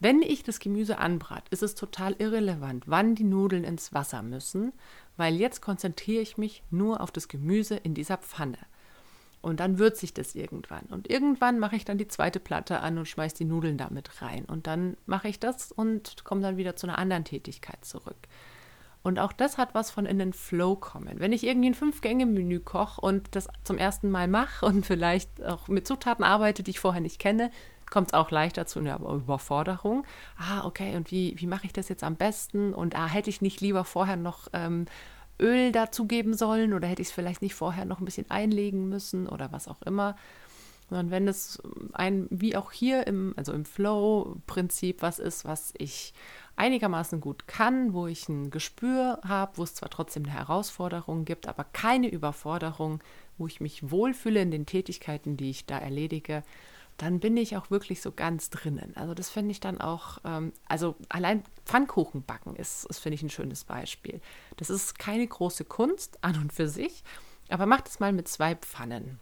wenn 0.00 0.22
ich 0.22 0.42
das 0.42 0.58
Gemüse 0.58 0.98
anbrat, 0.98 1.48
ist 1.50 1.62
es 1.62 1.74
total 1.74 2.14
irrelevant, 2.18 2.84
wann 2.86 3.14
die 3.14 3.24
Nudeln 3.24 3.64
ins 3.64 3.94
Wasser 3.94 4.22
müssen, 4.22 4.72
weil 5.16 5.36
jetzt 5.36 5.62
konzentriere 5.62 6.22
ich 6.22 6.36
mich 6.36 6.62
nur 6.70 7.00
auf 7.00 7.10
das 7.10 7.28
Gemüse 7.28 7.76
in 7.76 7.94
dieser 7.94 8.18
Pfanne. 8.18 8.58
Und 9.42 9.60
dann 9.60 9.78
würze 9.78 10.04
ich 10.04 10.12
das 10.12 10.34
irgendwann. 10.34 10.86
Und 10.86 11.08
irgendwann 11.08 11.60
mache 11.60 11.76
ich 11.76 11.84
dann 11.84 11.98
die 11.98 12.08
zweite 12.08 12.40
Platte 12.40 12.80
an 12.80 12.98
und 12.98 13.06
schmeiße 13.06 13.36
die 13.36 13.44
Nudeln 13.44 13.78
damit 13.78 14.20
rein. 14.20 14.44
Und 14.44 14.66
dann 14.66 14.96
mache 15.06 15.28
ich 15.28 15.38
das 15.38 15.70
und 15.70 16.24
komme 16.24 16.40
dann 16.40 16.56
wieder 16.56 16.74
zu 16.74 16.88
einer 16.88 16.98
anderen 16.98 17.24
Tätigkeit 17.24 17.84
zurück. 17.84 18.16
Und 19.06 19.20
auch 19.20 19.32
das 19.32 19.56
hat 19.56 19.72
was 19.72 19.92
von 19.92 20.04
in 20.04 20.18
den 20.18 20.32
Flow 20.32 20.74
kommen. 20.74 21.20
Wenn 21.20 21.32
ich 21.32 21.46
irgendwie 21.46 21.70
ein 21.70 21.74
Fünf-Gänge-Menü 21.74 22.58
koche 22.58 23.00
und 23.00 23.36
das 23.36 23.46
zum 23.62 23.78
ersten 23.78 24.10
Mal 24.10 24.26
mache 24.26 24.66
und 24.66 24.84
vielleicht 24.84 25.44
auch 25.44 25.68
mit 25.68 25.86
Zutaten 25.86 26.24
arbeite, 26.24 26.64
die 26.64 26.72
ich 26.72 26.80
vorher 26.80 27.00
nicht 27.00 27.20
kenne, 27.20 27.52
kommt 27.88 28.08
es 28.08 28.14
auch 28.14 28.32
leichter 28.32 28.66
zu 28.66 28.80
einer 28.80 28.98
Überforderung. 28.98 30.04
Ah, 30.36 30.66
okay, 30.66 30.96
und 30.96 31.12
wie, 31.12 31.36
wie 31.38 31.46
mache 31.46 31.66
ich 31.66 31.72
das 31.72 31.88
jetzt 31.88 32.02
am 32.02 32.16
besten? 32.16 32.74
Und 32.74 32.96
ah, 32.96 33.06
hätte 33.06 33.30
ich 33.30 33.40
nicht 33.40 33.60
lieber 33.60 33.84
vorher 33.84 34.16
noch 34.16 34.48
ähm, 34.52 34.86
Öl 35.38 35.70
dazugeben 35.70 36.34
sollen 36.34 36.74
oder 36.74 36.88
hätte 36.88 37.02
ich 37.02 37.08
es 37.08 37.14
vielleicht 37.14 37.42
nicht 37.42 37.54
vorher 37.54 37.84
noch 37.84 38.00
ein 38.00 38.06
bisschen 38.06 38.28
einlegen 38.28 38.88
müssen 38.88 39.28
oder 39.28 39.52
was 39.52 39.68
auch 39.68 39.82
immer. 39.82 40.16
Sondern 40.88 41.12
wenn 41.12 41.28
es 41.28 41.62
ein, 41.92 42.26
wie 42.30 42.56
auch 42.56 42.72
hier 42.72 43.06
im, 43.06 43.34
also 43.36 43.52
im 43.52 43.66
Flow-Prinzip 43.66 45.00
was 45.02 45.20
ist, 45.20 45.44
was 45.44 45.74
ich 45.78 46.12
einigermaßen 46.56 47.20
gut 47.20 47.46
kann, 47.46 47.92
wo 47.92 48.06
ich 48.06 48.28
ein 48.28 48.50
Gespür 48.50 49.20
habe, 49.26 49.58
wo 49.58 49.62
es 49.62 49.74
zwar 49.74 49.90
trotzdem 49.90 50.24
eine 50.24 50.32
Herausforderung 50.32 51.24
gibt, 51.24 51.48
aber 51.48 51.64
keine 51.64 52.08
Überforderung, 52.08 53.02
wo 53.38 53.46
ich 53.46 53.60
mich 53.60 53.90
wohlfühle 53.90 54.40
in 54.40 54.50
den 54.50 54.66
Tätigkeiten, 54.66 55.36
die 55.36 55.50
ich 55.50 55.66
da 55.66 55.78
erledige, 55.78 56.42
dann 56.96 57.20
bin 57.20 57.36
ich 57.36 57.56
auch 57.56 57.70
wirklich 57.70 58.00
so 58.00 58.10
ganz 58.10 58.48
drinnen. 58.48 58.92
Also 58.96 59.12
das 59.12 59.28
finde 59.28 59.50
ich 59.50 59.60
dann 59.60 59.80
auch, 59.80 60.18
ähm, 60.24 60.52
also 60.66 60.96
allein 61.10 61.42
Pfannkuchen 61.66 62.22
backen 62.22 62.56
ist, 62.56 62.86
ist 62.86 63.00
finde 63.00 63.16
ich, 63.16 63.22
ein 63.22 63.30
schönes 63.30 63.64
Beispiel. 63.64 64.20
Das 64.56 64.70
ist 64.70 64.98
keine 64.98 65.26
große 65.26 65.66
Kunst 65.66 66.24
an 66.24 66.36
und 66.36 66.54
für 66.54 66.68
sich, 66.68 67.04
aber 67.50 67.66
mach 67.66 67.82
das 67.82 68.00
mal 68.00 68.12
mit 68.12 68.28
zwei 68.28 68.54
Pfannen 68.54 69.20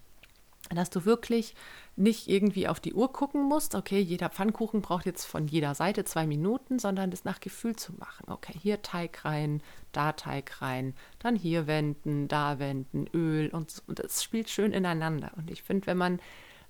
dass 0.71 0.91
du 0.91 1.05
wirklich 1.05 1.55
nicht 1.97 2.29
irgendwie 2.29 2.69
auf 2.69 2.81
die 2.81 2.95
Uhr 2.95 3.13
gucken 3.13 3.43
musst, 3.43 3.75
okay, 3.75 4.01
jeder 4.01 4.29
Pfannkuchen 4.29 4.83
braucht 4.83 5.07
jetzt 5.07 5.25
von 5.25 5.47
jeder 5.47 5.75
Seite 5.75 6.05
zwei 6.05 6.27
Minuten, 6.27 6.79
sondern 6.79 7.11
das 7.11 7.25
nach 7.25 7.41
Gefühl 7.41 7.77
zu 7.77 7.93
machen. 7.95 8.27
Okay, 8.29 8.55
hier 8.61 8.83
Teig 8.83 9.25
rein, 9.25 9.63
da 9.93 10.13
Teig 10.13 10.61
rein, 10.63 10.95
dann 11.19 11.37
hier 11.37 11.67
wenden, 11.67 12.29
da 12.29 12.59
wenden, 12.59 13.07
Öl 13.15 13.51
und, 13.51 13.83
und 13.87 13.99
das 13.99 14.23
spielt 14.23 14.49
schön 14.49 14.73
ineinander. 14.73 15.33
Und 15.37 15.51
ich 15.51 15.63
finde, 15.63 15.87
wenn 15.87 15.99
man 15.99 16.21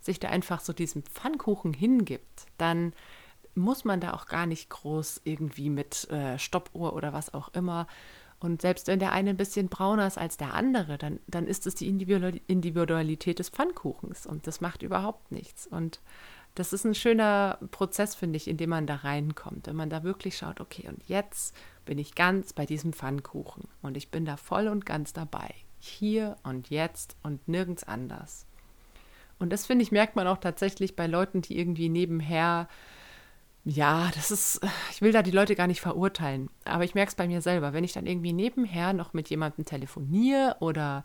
sich 0.00 0.20
da 0.20 0.28
einfach 0.28 0.60
so 0.60 0.72
diesem 0.72 1.02
Pfannkuchen 1.02 1.72
hingibt, 1.72 2.46
dann 2.58 2.92
muss 3.54 3.84
man 3.84 4.00
da 4.00 4.12
auch 4.14 4.26
gar 4.26 4.46
nicht 4.46 4.68
groß 4.68 5.22
irgendwie 5.24 5.70
mit 5.70 6.10
äh, 6.10 6.38
Stoppuhr 6.38 6.94
oder 6.94 7.12
was 7.12 7.32
auch 7.32 7.48
immer 7.54 7.86
und 8.40 8.62
selbst 8.62 8.88
wenn 8.88 8.98
der 8.98 9.12
eine 9.12 9.30
ein 9.30 9.36
bisschen 9.36 9.68
brauner 9.68 10.06
ist 10.06 10.18
als 10.18 10.36
der 10.36 10.54
andere, 10.54 10.98
dann, 10.98 11.20
dann 11.26 11.46
ist 11.46 11.66
es 11.66 11.74
die 11.74 11.88
Individualität 11.88 13.38
des 13.38 13.48
Pfannkuchens 13.48 14.26
und 14.26 14.46
das 14.46 14.60
macht 14.60 14.82
überhaupt 14.82 15.32
nichts. 15.32 15.66
Und 15.66 16.00
das 16.54 16.72
ist 16.72 16.84
ein 16.84 16.94
schöner 16.94 17.58
Prozess, 17.70 18.14
finde 18.14 18.36
ich, 18.36 18.46
in 18.48 18.56
dem 18.56 18.70
man 18.70 18.86
da 18.86 18.96
reinkommt, 18.96 19.66
wenn 19.66 19.76
man 19.76 19.90
da 19.90 20.04
wirklich 20.04 20.36
schaut, 20.36 20.60
okay, 20.60 20.88
und 20.88 21.02
jetzt 21.08 21.54
bin 21.84 21.98
ich 21.98 22.14
ganz 22.14 22.52
bei 22.52 22.66
diesem 22.66 22.92
Pfannkuchen 22.92 23.64
und 23.82 23.96
ich 23.96 24.10
bin 24.10 24.24
da 24.24 24.36
voll 24.36 24.68
und 24.68 24.86
ganz 24.86 25.12
dabei. 25.12 25.54
Hier 25.78 26.36
und 26.44 26.70
jetzt 26.70 27.16
und 27.22 27.46
nirgends 27.48 27.84
anders. 27.84 28.46
Und 29.38 29.52
das 29.52 29.66
finde 29.66 29.82
ich, 29.82 29.92
merkt 29.92 30.16
man 30.16 30.26
auch 30.26 30.38
tatsächlich 30.38 30.96
bei 30.96 31.06
Leuten, 31.06 31.42
die 31.42 31.58
irgendwie 31.58 31.88
nebenher, 31.88 32.68
ja, 33.64 34.10
das 34.14 34.30
ist, 34.30 34.60
ich 34.90 35.00
will 35.00 35.12
da 35.12 35.22
die 35.22 35.30
Leute 35.30 35.54
gar 35.54 35.66
nicht 35.66 35.80
verurteilen, 35.80 36.50
aber 36.64 36.84
ich 36.84 36.94
merke 36.94 37.10
es 37.10 37.14
bei 37.14 37.26
mir 37.26 37.40
selber, 37.40 37.72
wenn 37.72 37.84
ich 37.84 37.92
dann 37.92 38.06
irgendwie 38.06 38.32
nebenher 38.32 38.92
noch 38.92 39.14
mit 39.14 39.30
jemandem 39.30 39.64
telefoniere 39.64 40.56
oder 40.60 41.04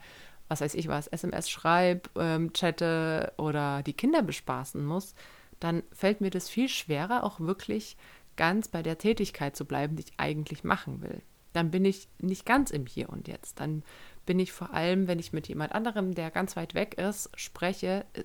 was 0.49 0.61
weiß 0.61 0.73
ich 0.73 0.87
was, 0.87 1.07
SMS 1.07 1.49
schreibe, 1.49 2.09
ähm, 2.15 2.51
chatte 2.53 3.33
oder 3.37 3.83
die 3.83 3.93
Kinder 3.93 4.23
bespaßen 4.23 4.83
muss, 4.83 5.13
dann 5.59 5.83
fällt 5.93 6.21
mir 6.21 6.31
das 6.31 6.49
viel 6.49 6.67
schwerer, 6.67 7.23
auch 7.23 7.39
wirklich 7.39 7.95
ganz 8.35 8.67
bei 8.67 8.81
der 8.81 8.97
Tätigkeit 8.97 9.55
zu 9.55 9.65
bleiben, 9.65 9.95
die 9.95 10.03
ich 10.03 10.13
eigentlich 10.17 10.63
machen 10.63 11.01
will. 11.01 11.21
Dann 11.53 11.71
bin 11.71 11.85
ich 11.85 12.07
nicht 12.19 12.45
ganz 12.45 12.71
im 12.71 12.85
Hier 12.85 13.09
und 13.09 13.27
Jetzt. 13.27 13.59
Dann 13.59 13.83
bin 14.25 14.39
ich 14.39 14.51
vor 14.51 14.73
allem, 14.73 15.07
wenn 15.07 15.19
ich 15.19 15.33
mit 15.33 15.47
jemand 15.47 15.73
anderem, 15.73 16.13
der 16.13 16.31
ganz 16.31 16.55
weit 16.55 16.73
weg 16.73 16.95
ist, 16.97 17.29
spreche, 17.35 18.05
äh, 18.13 18.23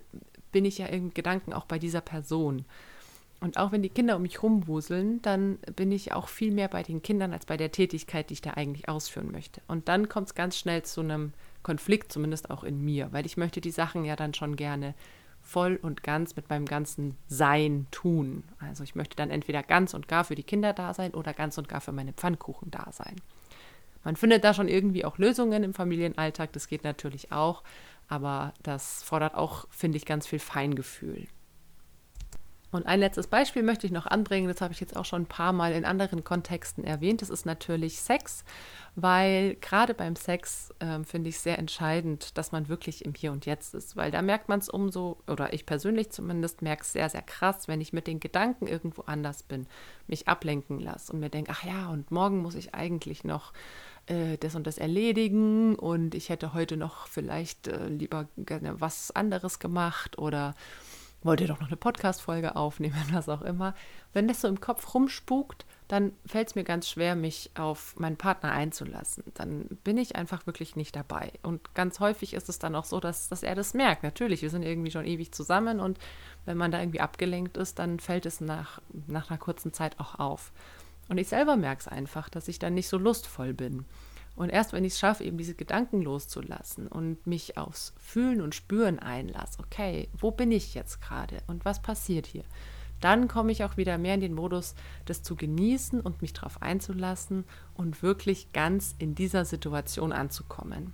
bin 0.53 0.65
ich 0.65 0.79
ja 0.79 0.87
im 0.87 1.13
Gedanken 1.13 1.53
auch 1.53 1.65
bei 1.65 1.79
dieser 1.79 2.01
Person. 2.01 2.65
Und 3.45 3.59
auch 3.59 3.73
wenn 3.73 3.83
die 3.83 3.91
Kinder 3.91 4.17
um 4.17 4.23
mich 4.23 4.43
rumwuseln, 4.43 5.21
dann 5.21 5.59
bin 5.77 5.93
ich 5.93 6.15
auch 6.15 6.29
viel 6.29 6.51
mehr 6.51 6.69
bei 6.69 6.83
den 6.83 7.03
Kindern 7.03 7.35
als 7.35 7.45
bei 7.45 7.59
der 7.59 7.71
Tätigkeit, 7.71 8.31
die 8.31 8.33
ich 8.33 8.41
da 8.41 8.53
eigentlich 8.53 8.89
ausführen 8.89 9.31
möchte. 9.31 9.61
Und 9.69 9.87
dann 9.89 10.09
kommt 10.09 10.29
es 10.29 10.35
ganz 10.35 10.59
schnell 10.59 10.83
zu 10.83 11.03
einem 11.03 11.35
Konflikt, 11.63 12.11
zumindest 12.11 12.51
auch 12.51 12.65
in 12.65 12.83
mir, 12.83 13.13
weil 13.13 13.27
ich 13.27 13.37
möchte 13.37 13.61
die 13.61 13.71
Sachen 13.71 14.07
ja 14.07 14.17
dann 14.17 14.33
schon 14.33 14.57
gerne 14.57 14.95
voll 15.43 15.79
und 15.83 16.03
ganz 16.03 16.37
mit 16.37 16.49
meinem 16.49 16.65
ganzen 16.65 17.19
Sein 17.29 17.87
tun. 17.91 18.45
Also 18.61 18.83
ich 18.83 18.95
möchte 18.95 19.15
dann 19.15 19.29
entweder 19.29 19.63
ganz 19.63 19.93
und 19.93 20.09
gar 20.09 20.25
für 20.25 20.37
die 20.37 20.43
Kinder 20.43 20.73
da 20.73 20.95
sein 20.95 21.13
oder 21.13 21.35
ganz 21.35 21.59
und 21.59 21.69
gar 21.69 21.83
für 21.83 21.93
meine 21.93 22.15
Pfannkuchen 22.15 22.71
da 22.71 22.93
sein. 22.93 23.17
Man 24.05 24.17
findet 24.17 24.43
da 24.43 24.55
schon 24.55 24.69
irgendwie 24.69 25.05
auch 25.05 25.19
Lösungen 25.19 25.65
im 25.65 25.75
Familienalltag, 25.75 26.55
das 26.55 26.67
geht 26.67 26.83
natürlich 26.83 27.31
auch, 27.31 27.63
aber 28.09 28.55
das 28.63 29.03
fordert 29.03 29.35
auch, 29.35 29.67
finde 29.69 29.99
ich, 29.99 30.07
ganz 30.07 30.27
viel 30.27 30.39
Feingefühl. 30.39 31.27
Und 32.75 32.87
ein 32.87 32.99
letztes 32.99 33.29
Beispiel 33.29 33.63
möchte 33.63 33.87
ich 33.87 33.93
noch 33.93 34.07
anbringen, 34.07 34.49
das 34.49 34.61
habe 34.61 34.73
ich 34.73 34.81
jetzt 34.81 34.97
auch 34.97 35.05
schon 35.05 35.23
ein 35.23 35.27
paar 35.27 35.53
Mal 35.53 35.73
in 35.73 35.85
anderen 35.85 36.25
Kontexten 36.25 36.83
erwähnt, 36.83 37.23
das 37.23 37.31
ist 37.31 37.47
natürlich 37.47 38.01
Sex, 38.01 38.45
weil 38.97 39.55
gerade 39.57 39.95
beim 39.95 40.17
Sex 40.17 40.75
äh, 40.81 41.05
finde 41.05 41.31
ich 41.31 41.39
sehr 41.39 41.59
entscheidend, 41.59 42.37
dass 42.37 42.53
man 42.53 42.69
wirklich 42.69 43.05
im 43.05 43.15
Hier 43.15 43.33
und 43.33 43.47
Jetzt 43.47 43.75
ist, 43.75 43.97
weil 43.97 44.11
da 44.11 44.23
merkt 44.23 44.49
man 44.49 44.59
es 44.59 44.69
umso, 44.69 45.19
oder 45.29 45.53
ich 45.53 45.67
persönlich 45.67 46.11
zumindest 46.11 46.63
merke 46.63 46.83
es 46.83 46.93
sehr, 46.93 47.09
sehr 47.09 47.23
krass, 47.23 47.69
wenn 47.69 47.81
ich 47.81 47.93
mit 47.93 48.07
den 48.07 48.19
Gedanken 48.19 48.67
irgendwo 48.67 49.03
anders 49.03 49.45
bin, 49.45 49.67
mich 50.07 50.27
ablenken 50.27 50.81
lasse 50.81 51.13
und 51.13 51.21
mir 51.21 51.31
denke, 51.31 51.53
ach 51.55 51.65
ja, 51.65 51.89
und 51.91 52.11
morgen 52.11 52.43
muss 52.43 52.57
ich 52.57 52.75
eigentlich 52.75 53.23
noch 53.23 53.53
äh, 54.07 54.37
das 54.39 54.55
und 54.57 54.67
das 54.67 54.79
erledigen 54.79 55.77
und 55.77 56.15
ich 56.15 56.29
hätte 56.29 56.55
heute 56.55 56.77
noch 56.77 57.07
vielleicht 57.07 57.69
äh, 57.69 57.87
lieber 57.87 58.27
gerne 58.37 58.81
was 58.81 59.13
anderes 59.13 59.61
gemacht 59.61 60.19
oder 60.19 60.55
wollte 61.25 61.47
doch 61.47 61.61
noch 61.61 61.69
eine 61.69 61.77
Podcast-Folge 61.77 62.55
aufnehmen, 62.57 63.03
was 63.13 63.29
auch 63.29 63.43
immer. 63.43 63.75
Wenn 64.13 64.29
das 64.29 64.41
so 64.41 64.49
im 64.49 64.61
Kopf 64.61 64.95
rumspukt, 64.95 65.65
dann 65.89 66.13
fällt 66.25 66.49
es 66.49 66.55
mir 66.55 66.65
ganz 66.65 66.89
schwer, 66.89 67.15
mich 67.15 67.51
auf 67.57 67.99
meinen 67.99 68.17
Partner 68.17 68.53
einzulassen. 68.53 69.25
Dann 69.35 69.67
bin 69.85 69.99
ich 69.99 70.17
einfach 70.17 70.47
wirklich 70.47 70.77
nicht 70.77 70.97
dabei. 70.97 71.33
Und 71.43 71.75
ganz 71.75 72.01
häufig 72.01 72.33
ist 72.35 72.49
es 72.49 72.59
dann 72.59 72.75
auch 72.75 72.85
so, 72.85 73.01
dass, 73.01 73.29
dass 73.29 73.43
er 73.43 73.55
das 73.55 73.75
merkt. 73.75 74.03
Natürlich, 74.03 74.43
wir 74.43 74.51
sind 74.51 74.63
irgendwie 74.63 74.91
schon 74.91 75.05
ewig 75.05 75.33
zusammen 75.33 75.81
und 75.81 75.99
wenn 76.47 76.57
man 76.57 76.71
da 76.71 76.81
irgendwie 76.81 77.01
abgelenkt 77.01 77.57
ist, 77.57 77.79
dann 77.79 78.01
fällt 78.01 78.25
es 78.27 78.41
nach, 78.41 78.81
nach 79.07 79.31
einer 79.31 79.39
kurzen 79.39 79.73
Zeit 79.73 79.99
auch 80.01 80.19
auf. 80.19 80.53
Und 81.09 81.19
ich 81.19 81.29
selber 81.29 81.57
merke 81.57 81.81
es 81.81 81.89
einfach, 81.89 82.31
dass 82.31 82.49
ich 82.49 82.59
dann 82.59 82.75
nicht 82.75 82.89
so 82.89 82.97
lustvoll 82.97 83.53
bin. 83.53 83.85
Und 84.37 84.51
erst 84.51 84.73
wenn 84.73 84.85
ich 84.85 84.95
es 84.95 84.99
schaffe, 84.99 85.25
eben 85.25 85.39
diese 85.39 85.55
Gedanken 85.55 86.03
loszulassen 86.03 86.89
und 86.89 87.27
mich 87.27 87.57
aufs 87.57 87.95
Fühlen 87.99 88.41
und 88.41 88.55
Spüren 88.55 88.99
einlasse, 88.99 89.61
okay, 89.61 90.09
wo 90.17 90.31
bin 90.31 90.51
ich 90.51 90.75
jetzt 90.75 91.01
gerade 91.01 91.39
und 91.47 91.65
was 91.65 91.81
passiert 91.83 92.27
hier, 92.27 92.45
dann 93.01 93.29
komme 93.29 93.53
ich 93.53 93.65
auch 93.65 93.77
wieder 93.77 93.99
mehr 93.99 94.15
in 94.15 94.21
den 94.21 94.35
Modus, 94.35 94.75
das 95.05 95.23
zu 95.23 95.37
genießen 95.37 96.01
und 96.01 96.23
mich 96.23 96.33
darauf 96.33 96.63
einzulassen 96.63 97.45
und 97.75 98.03
wirklich 98.03 98.53
ganz 98.53 98.95
in 98.99 99.15
dieser 99.15 99.45
Situation 99.45 100.13
anzukommen. 100.13 100.93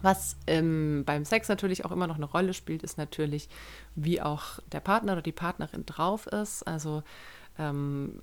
Was 0.00 0.36
ähm, 0.46 1.04
beim 1.06 1.24
Sex 1.24 1.48
natürlich 1.48 1.84
auch 1.84 1.92
immer 1.92 2.06
noch 2.06 2.16
eine 2.16 2.24
Rolle 2.24 2.54
spielt, 2.54 2.82
ist 2.82 2.98
natürlich, 2.98 3.48
wie 3.94 4.20
auch 4.20 4.58
der 4.72 4.80
Partner 4.80 5.12
oder 5.12 5.22
die 5.22 5.32
Partnerin 5.32 5.86
drauf 5.86 6.26
ist. 6.26 6.66
Also 6.66 7.02
ähm, 7.58 8.20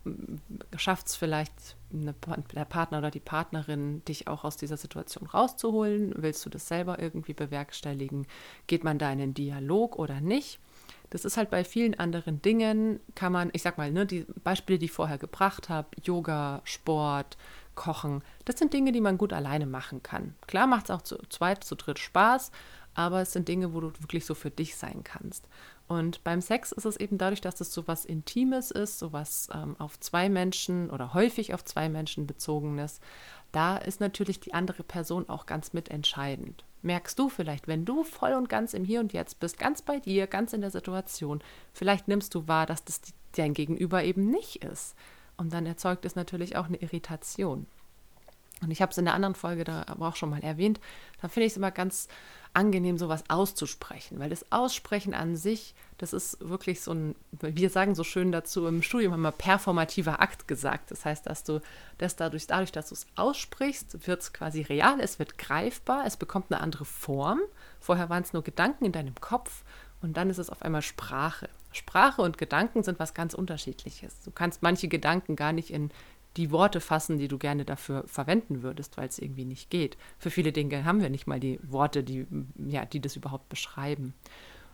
schafft 0.76 1.08
es 1.08 1.16
vielleicht 1.16 1.76
eine, 1.92 2.14
der 2.54 2.66
Partner 2.66 3.00
oder 3.00 3.12
die 3.12 3.20
Partnerin, 3.20 4.04
dich 4.06 4.28
auch 4.28 4.44
aus 4.44 4.58
dieser 4.58 4.78
Situation 4.78 5.28
rauszuholen? 5.28 6.14
Willst 6.18 6.46
du 6.46 6.50
das 6.50 6.68
selber 6.68 7.00
irgendwie 7.00 7.34
bewerkstelligen? 7.34 8.28
Geht 8.68 8.84
man 8.84 9.00
da 9.00 9.12
in 9.12 9.22
einen 9.22 9.34
Dialog 9.34 9.98
oder 9.98 10.22
nicht? 10.22 10.60
Das 11.10 11.26
ist 11.26 11.38
halt 11.38 11.50
bei 11.50 11.64
vielen 11.64 11.98
anderen 11.98 12.42
Dingen, 12.42 13.00
kann 13.16 13.32
man, 13.32 13.50
ich 13.54 13.64
sag 13.64 13.78
mal, 13.78 13.92
ne, 13.92 14.06
die 14.06 14.26
Beispiele, 14.44 14.78
die 14.78 14.86
ich 14.86 14.92
vorher 14.92 15.18
gebracht 15.18 15.70
habe, 15.70 15.88
Yoga, 16.04 16.62
Sport, 16.64 17.38
Kochen, 17.74 18.22
das 18.46 18.60
sind 18.60 18.74
Dinge, 18.74 18.92
die 18.92 19.02
man 19.02 19.18
gut 19.18 19.34
alleine 19.34 19.66
machen 19.66 20.04
kann. 20.04 20.36
Klar 20.48 20.68
macht 20.68 20.86
es 20.86 20.92
auch 20.92 21.02
zu 21.02 21.18
zweit, 21.30 21.64
zu 21.64 21.76
dritt 21.76 21.98
Spaß, 21.98 22.52
aber 22.94 23.22
es 23.22 23.34
sind 23.34 23.48
Dinge, 23.48 23.74
wo 23.74 23.80
du 23.80 23.88
wirklich 24.00 24.26
so 24.26 24.36
für 24.36 24.52
dich 24.52 24.76
sein 24.76 25.04
kannst. 25.04 25.48
Und 25.88 26.24
beim 26.24 26.42
Sex 26.42 26.72
ist 26.72 26.86
es 26.86 26.98
eben 26.98 27.18
dadurch, 27.18 27.42
dass 27.42 27.62
es 27.62 27.74
so 27.74 27.88
was 27.88 28.06
Intimes 28.06 28.70
ist, 28.70 29.00
so 29.00 29.12
was 29.12 29.50
ähm, 29.54 29.76
auf 29.80 30.00
zwei 30.00 30.30
Menschen 30.30 30.90
oder 30.92 31.14
häufig 31.14 31.54
auf 31.54 31.66
zwei 31.66 31.90
Menschen 31.90 32.28
bezogenes, 32.28 33.00
da 33.52 33.78
ist 33.78 34.00
natürlich 34.00 34.40
die 34.40 34.54
andere 34.54 34.84
Person 34.84 35.28
auch 35.30 35.48
ganz 35.48 35.74
mitentscheidend. 35.74 36.64
Merkst 36.82 37.18
du 37.18 37.28
vielleicht, 37.28 37.68
wenn 37.68 37.86
du 37.86 38.04
voll 38.04 38.34
und 38.34 38.50
ganz 38.50 38.74
im 38.74 38.86
Hier 38.86 39.00
und 39.00 39.14
Jetzt 39.14 39.40
bist, 39.40 39.58
ganz 39.58 39.82
bei 39.82 40.00
dir, 40.00 40.28
ganz 40.28 40.54
in 40.54 40.62
der 40.62 40.72
Situation, 40.72 41.42
vielleicht 41.74 42.08
nimmst 42.08 42.36
du 42.36 42.48
wahr, 42.48 42.66
dass 42.66 42.86
das 42.86 43.02
dein 43.36 43.54
Gegenüber 43.54 44.04
eben 44.04 44.30
nicht 44.30 44.64
ist. 44.64 44.96
Und 45.38 45.54
dann 45.54 45.66
erzeugt 45.66 46.06
es 46.06 46.16
natürlich 46.16 46.56
auch 46.56 46.66
eine 46.66 46.78
Irritation. 46.78 47.66
Und 48.62 48.72
ich 48.72 48.82
habe 48.82 48.92
es 48.92 48.98
in 48.98 49.06
der 49.06 49.14
anderen 49.14 49.36
Folge 49.36 49.64
da 49.64 49.86
aber 49.88 50.10
auch 50.10 50.16
schon 50.16 50.30
mal 50.30 50.44
erwähnt, 50.44 50.80
da 51.22 51.30
finde 51.30 51.48
ich 51.48 51.54
es 51.54 51.58
immer 51.58 51.72
ganz 51.72 52.08
angenehm, 52.54 52.98
sowas 52.98 53.24
auszusprechen, 53.28 54.20
weil 54.20 54.30
das 54.30 54.52
Aussprechen 54.52 55.14
an 55.14 55.36
sich, 55.36 55.76
das 55.98 56.14
ist 56.14 56.38
wirklich 56.42 56.82
so 56.82 56.94
ein, 56.94 57.16
wir 57.32 57.70
sagen 57.70 57.96
so 57.96 58.04
schön 58.04 58.32
dazu, 58.32 58.66
im 58.68 58.82
Studium 58.82 59.14
haben 59.14 59.22
wir 59.22 59.32
performativer 59.32 60.20
Akt 60.20 60.48
gesagt. 60.48 60.92
Das 60.92 61.06
heißt, 61.06 61.26
dass 61.28 61.44
du 61.44 61.62
das 61.98 62.16
dadurch, 62.16 62.48
dadurch, 62.48 62.72
dass 62.72 62.90
du 62.90 62.96
es 62.96 63.08
aussprichst, 63.16 64.08
wird 64.08 64.22
es 64.22 64.34
quasi 64.34 64.62
real, 64.62 65.00
es 65.00 65.20
wird 65.20 65.38
greifbar, 65.38 66.04
es 66.06 66.18
bekommt 66.18 66.52
eine 66.52 66.62
andere 66.62 66.86
Form. 66.86 67.40
Vorher 67.80 68.10
waren 68.10 68.24
es 68.24 68.34
nur 68.34 68.44
Gedanken 68.44 68.86
in 68.86 68.92
deinem 68.92 69.16
Kopf 69.16 69.64
und 70.02 70.18
dann 70.18 70.30
ist 70.30 70.38
es 70.38 70.50
auf 70.50 70.62
einmal 70.62 70.82
Sprache. 70.82 71.50
Sprache 71.72 72.22
und 72.22 72.38
Gedanken 72.38 72.84
sind 72.84 73.00
was 73.00 73.14
ganz 73.14 73.34
unterschiedliches. 73.34 74.22
Du 74.22 74.32
kannst 74.32 74.64
manche 74.64 74.88
Gedanken 74.88 75.36
gar 75.36 75.54
nicht 75.54 75.72
in 75.72 75.92
die 76.38 76.52
Worte 76.52 76.80
fassen, 76.80 77.18
die 77.18 77.28
du 77.28 77.38
gerne 77.38 77.66
dafür 77.66 78.04
verwenden 78.08 78.62
würdest, 78.62 78.98
weil 78.98 79.08
es 79.08 79.20
irgendwie 79.20 79.46
nicht 79.46 79.70
geht. 79.70 79.98
Für 80.18 80.30
viele 80.30 80.52
Dinge 80.52 80.86
haben 80.86 81.02
wir 81.02 81.10
nicht 81.10 81.28
mal 81.28 81.40
die 81.40 81.60
Worte, 81.64 82.04
die, 82.04 82.28
ja, 82.68 82.86
die 82.86 83.00
das 83.00 83.16
überhaupt 83.16 83.50
beschreiben. 83.50 84.14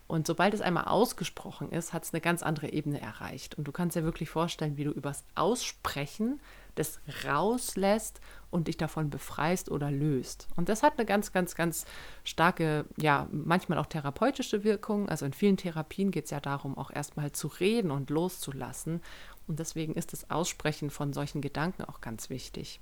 Und 0.08 0.28
sobald 0.28 0.54
es 0.54 0.62
einmal 0.62 0.86
ausgesprochen 0.86 1.72
ist, 1.72 1.92
hat 1.92 2.04
es 2.04 2.14
eine 2.14 2.22
ganz 2.22 2.44
andere 2.44 2.70
Ebene 2.72 3.02
erreicht. 3.02 3.56
Und 3.56 3.68
du 3.68 3.72
kannst 3.72 3.96
dir 3.96 4.04
wirklich 4.04 4.30
vorstellen, 4.30 4.78
wie 4.78 4.84
du 4.84 4.92
übers 4.92 5.24
Aussprechen 5.34 6.40
das 6.76 7.00
rauslässt 7.26 8.20
und 8.52 8.68
dich 8.68 8.78
davon 8.78 9.10
befreist 9.10 9.72
oder 9.72 9.90
löst. 9.90 10.48
Und 10.56 10.70
das 10.70 10.84
hat 10.84 10.98
eine 10.98 11.06
ganz, 11.06 11.32
ganz, 11.32 11.56
ganz 11.56 11.86
starke, 12.24 12.86
ja, 12.98 13.28
manchmal 13.32 13.78
auch 13.78 13.86
therapeutische 13.86 14.64
Wirkung. 14.64 15.10
Also 15.10 15.26
in 15.26 15.34
vielen 15.34 15.58
Therapien 15.58 16.12
geht 16.12 16.26
es 16.26 16.32
ja 16.32 16.40
darum, 16.40 16.78
auch 16.78 16.92
erstmal 16.92 17.32
zu 17.32 17.48
reden 17.48 17.92
und 17.92 18.10
loszulassen. 18.10 19.02
Und 19.48 19.60
deswegen 19.60 19.96
ist 19.96 20.14
das 20.14 20.30
Aussprechen 20.30 20.90
von 20.90 21.14
solchen 21.14 21.42
Gedanken 21.42 21.84
auch 21.86 22.02
ganz 22.02 22.30
wichtig. 22.30 22.80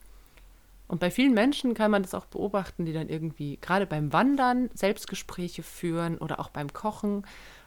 Und 0.88 1.00
bei 1.00 1.10
vielen 1.10 1.34
Menschen 1.34 1.74
kann 1.74 1.92
man 1.92 2.04
das 2.04 2.13
auch 2.13 2.25
beobachten, 2.25 2.86
die 2.86 2.94
dann 2.94 3.10
irgendwie 3.10 3.58
gerade 3.62 3.86
beim 3.86 4.13
Wandern 4.13 4.70
Selbstgespräche 4.74 5.63
führen 5.63 6.18
oder 6.18 6.40
auch 6.40 6.50
beim 6.50 6.72
Kochen 6.72 7.25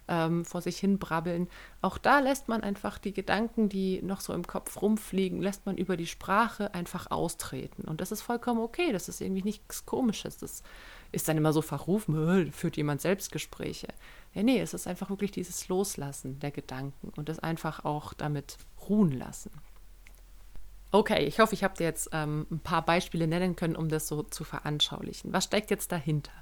ähm, 0.09 0.45
vor 0.45 0.61
sich 0.61 0.79
hin 0.79 0.99
brabbeln. 0.99 1.49
Auch 1.83 1.99
da 1.99 2.21
lässt 2.21 2.49
man 2.49 2.63
einfach 2.63 2.99
die 2.99 3.13
Gedanken, 3.13 3.69
die 3.69 4.03
noch 4.03 4.21
so 4.21 4.33
im 4.33 4.47
Kopf 4.47 4.81
rumfliegen, 4.81 5.43
lässt 5.43 5.67
man 5.67 5.77
über 5.77 5.97
die 5.97 6.07
Sprache 6.07 6.75
einfach 6.75 7.11
austreten. 7.11 7.83
Und 7.83 8.01
das 8.01 8.13
ist 8.13 8.23
vollkommen 8.23 8.61
okay. 8.61 8.93
Das 8.93 9.09
ist 9.09 9.21
irgendwie 9.21 9.43
nichts 9.43 9.87
Komisches. 9.87 10.39
Das 10.39 10.63
ist 11.13 11.29
dann 11.29 11.37
immer 11.37 11.53
so 11.53 11.63
verrufen, 11.63 12.53
führt 12.53 12.77
jemand 12.77 13.01
Selbstgespräche. 13.01 13.89
Ja, 14.35 14.43
nee, 14.43 14.61
es 14.61 14.75
ist 14.75 14.87
einfach 14.87 15.11
wirklich 15.11 15.31
dieses 15.31 15.69
Loslassen 15.69 16.39
der 16.41 16.51
Gedanken 16.51 17.13
und 17.17 17.29
das 17.29 17.39
einfach 17.39 17.85
auch 17.85 18.13
damit 18.13 18.59
ruhen 18.89 19.13
lassen. 19.13 19.51
Okay, 20.97 21.26
ich 21.26 21.41
hoffe, 21.41 21.53
ich 21.53 21.62
habe 21.62 21.76
dir 21.76 21.85
jetzt 21.85 22.09
ähm, 22.15 22.47
ein 22.50 22.59
paar 22.59 22.83
Beispiele 22.83 23.26
nennen 23.26 23.55
können, 23.55 23.76
um 23.76 23.91
das 23.91 24.09
so 24.09 24.23
zu 24.23 24.45
veranschaulichen. 24.45 25.31
Was 25.31 25.45
steckt 25.45 25.71
jetzt 25.71 25.93
dahinter? 25.93 26.33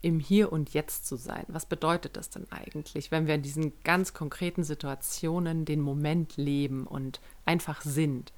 Im 0.00 0.20
Hier 0.20 0.52
und 0.52 0.72
Jetzt 0.74 1.08
zu 1.08 1.16
sein. 1.16 1.44
Was 1.48 1.66
bedeutet 1.66 2.16
das 2.16 2.30
denn 2.30 2.46
eigentlich, 2.52 3.10
wenn 3.10 3.26
wir 3.26 3.34
in 3.34 3.42
diesen 3.42 3.72
ganz 3.82 4.14
konkreten 4.14 4.62
Situationen 4.62 5.64
den 5.64 5.80
Moment 5.80 6.36
leben 6.36 6.86
und 6.86 7.20
einfach 7.46 7.80
sind? 7.80 8.32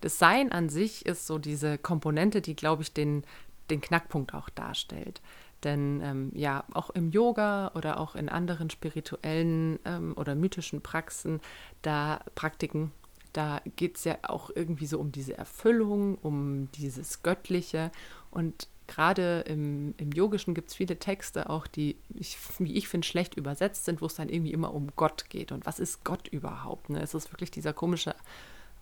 Das 0.00 0.18
Sein 0.18 0.50
an 0.50 0.68
sich 0.68 1.06
ist 1.06 1.24
so 1.24 1.38
diese 1.38 1.78
Komponente, 1.78 2.40
die, 2.40 2.56
glaube 2.56 2.82
ich, 2.82 2.92
den, 2.92 3.22
den 3.70 3.80
Knackpunkt 3.80 4.34
auch 4.34 4.48
darstellt. 4.48 5.20
Denn 5.62 6.00
ähm, 6.02 6.32
ja, 6.34 6.64
auch 6.72 6.90
im 6.90 7.10
Yoga 7.10 7.70
oder 7.76 8.00
auch 8.00 8.16
in 8.16 8.28
anderen 8.28 8.70
spirituellen 8.70 9.78
ähm, 9.84 10.14
oder 10.16 10.34
mythischen 10.34 10.80
Praxen, 10.80 11.40
da 11.82 12.24
Praktiken, 12.34 12.90
da 13.32 13.60
geht 13.76 13.96
es 13.96 14.04
ja 14.04 14.18
auch 14.22 14.50
irgendwie 14.54 14.86
so 14.86 14.98
um 14.98 15.12
diese 15.12 15.36
Erfüllung, 15.36 16.16
um 16.16 16.70
dieses 16.72 17.22
Göttliche. 17.22 17.90
Und 18.30 18.68
gerade 18.86 19.40
im, 19.46 19.94
im 19.98 20.10
Yogischen 20.12 20.54
gibt 20.54 20.70
es 20.70 20.74
viele 20.74 20.98
Texte 20.98 21.48
auch, 21.48 21.66
die, 21.66 21.96
ich, 22.14 22.36
wie 22.58 22.74
ich 22.74 22.88
finde, 22.88 23.06
schlecht 23.06 23.36
übersetzt 23.36 23.84
sind, 23.84 24.02
wo 24.02 24.06
es 24.06 24.14
dann 24.14 24.28
irgendwie 24.28 24.52
immer 24.52 24.74
um 24.74 24.88
Gott 24.96 25.30
geht. 25.30 25.52
Und 25.52 25.66
was 25.66 25.78
ist 25.78 26.04
Gott 26.04 26.28
überhaupt? 26.28 26.90
Ne? 26.90 27.00
Es 27.00 27.14
ist 27.14 27.32
wirklich 27.32 27.50
dieser 27.50 27.72
komische 27.72 28.14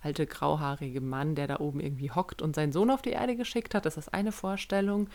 alte 0.00 0.26
grauhaarige 0.26 1.00
Mann, 1.00 1.34
der 1.34 1.46
da 1.46 1.58
oben 1.60 1.80
irgendwie 1.80 2.10
hockt 2.10 2.40
und 2.40 2.54
seinen 2.54 2.72
Sohn 2.72 2.90
auf 2.90 3.02
die 3.02 3.10
Erde 3.10 3.36
geschickt 3.36 3.74
hat. 3.74 3.84
Das 3.84 3.96
ist 3.96 4.14
eine 4.14 4.32
Vorstellung. 4.32 5.08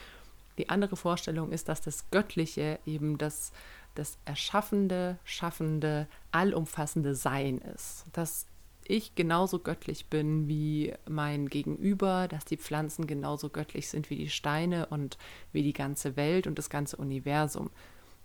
Die 0.58 0.70
andere 0.70 0.96
Vorstellung 0.96 1.52
ist, 1.52 1.70
dass 1.70 1.82
das 1.82 2.10
Göttliche 2.12 2.80
eben 2.86 3.18
das, 3.18 3.52
das 3.96 4.18
erschaffende, 4.26 5.18
schaffende, 5.24 6.08
allumfassende 6.32 7.16
Sein 7.16 7.58
ist. 7.60 8.06
Dass 8.14 8.46
ich 8.88 9.16
genauso 9.16 9.60
göttlich 9.60 10.08
bin 10.08 10.48
wie 10.48 10.94
mein 11.08 11.50
Gegenüber, 11.50 12.28
dass 12.28 12.46
die 12.46 12.58
Pflanzen 12.58 13.08
genauso 13.08 13.50
göttlich 13.50 13.90
sind 13.90 14.10
wie 14.10 14.16
die 14.16 14.30
Steine 14.30 14.88
und 14.88 15.18
wie 15.52 15.64
die 15.64 15.74
ganze 15.74 16.16
Welt 16.16 16.48
und 16.48 16.58
das 16.58 16.70
ganze 16.70 16.98
Universum. 16.98 17.70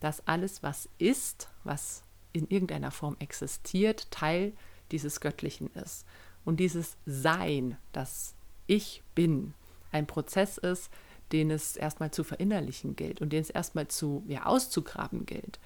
Dass 0.00 0.26
alles, 0.26 0.62
was 0.62 0.88
ist, 0.98 1.48
was 1.64 2.02
in 2.32 2.48
irgendeiner 2.48 2.90
Form 2.90 3.16
existiert, 3.18 4.10
Teil 4.10 4.52
dieses 4.90 5.20
Göttlichen 5.20 5.72
ist. 5.74 6.06
Und 6.44 6.60
dieses 6.60 6.96
Sein, 7.04 7.76
das 7.92 8.34
ich 8.66 9.02
bin, 9.14 9.54
ein 9.92 10.06
Prozess 10.06 10.58
ist, 10.58 10.90
den 11.32 11.50
es 11.50 11.76
erstmal 11.76 12.10
zu 12.10 12.24
verinnerlichen 12.24 12.96
gilt 12.96 13.20
und 13.20 13.32
den 13.32 13.42
es 13.42 13.50
erstmal 13.50 13.88
zu 13.88 14.24
ja, 14.28 14.46
auszugraben 14.46 15.26
gilt. 15.26 15.58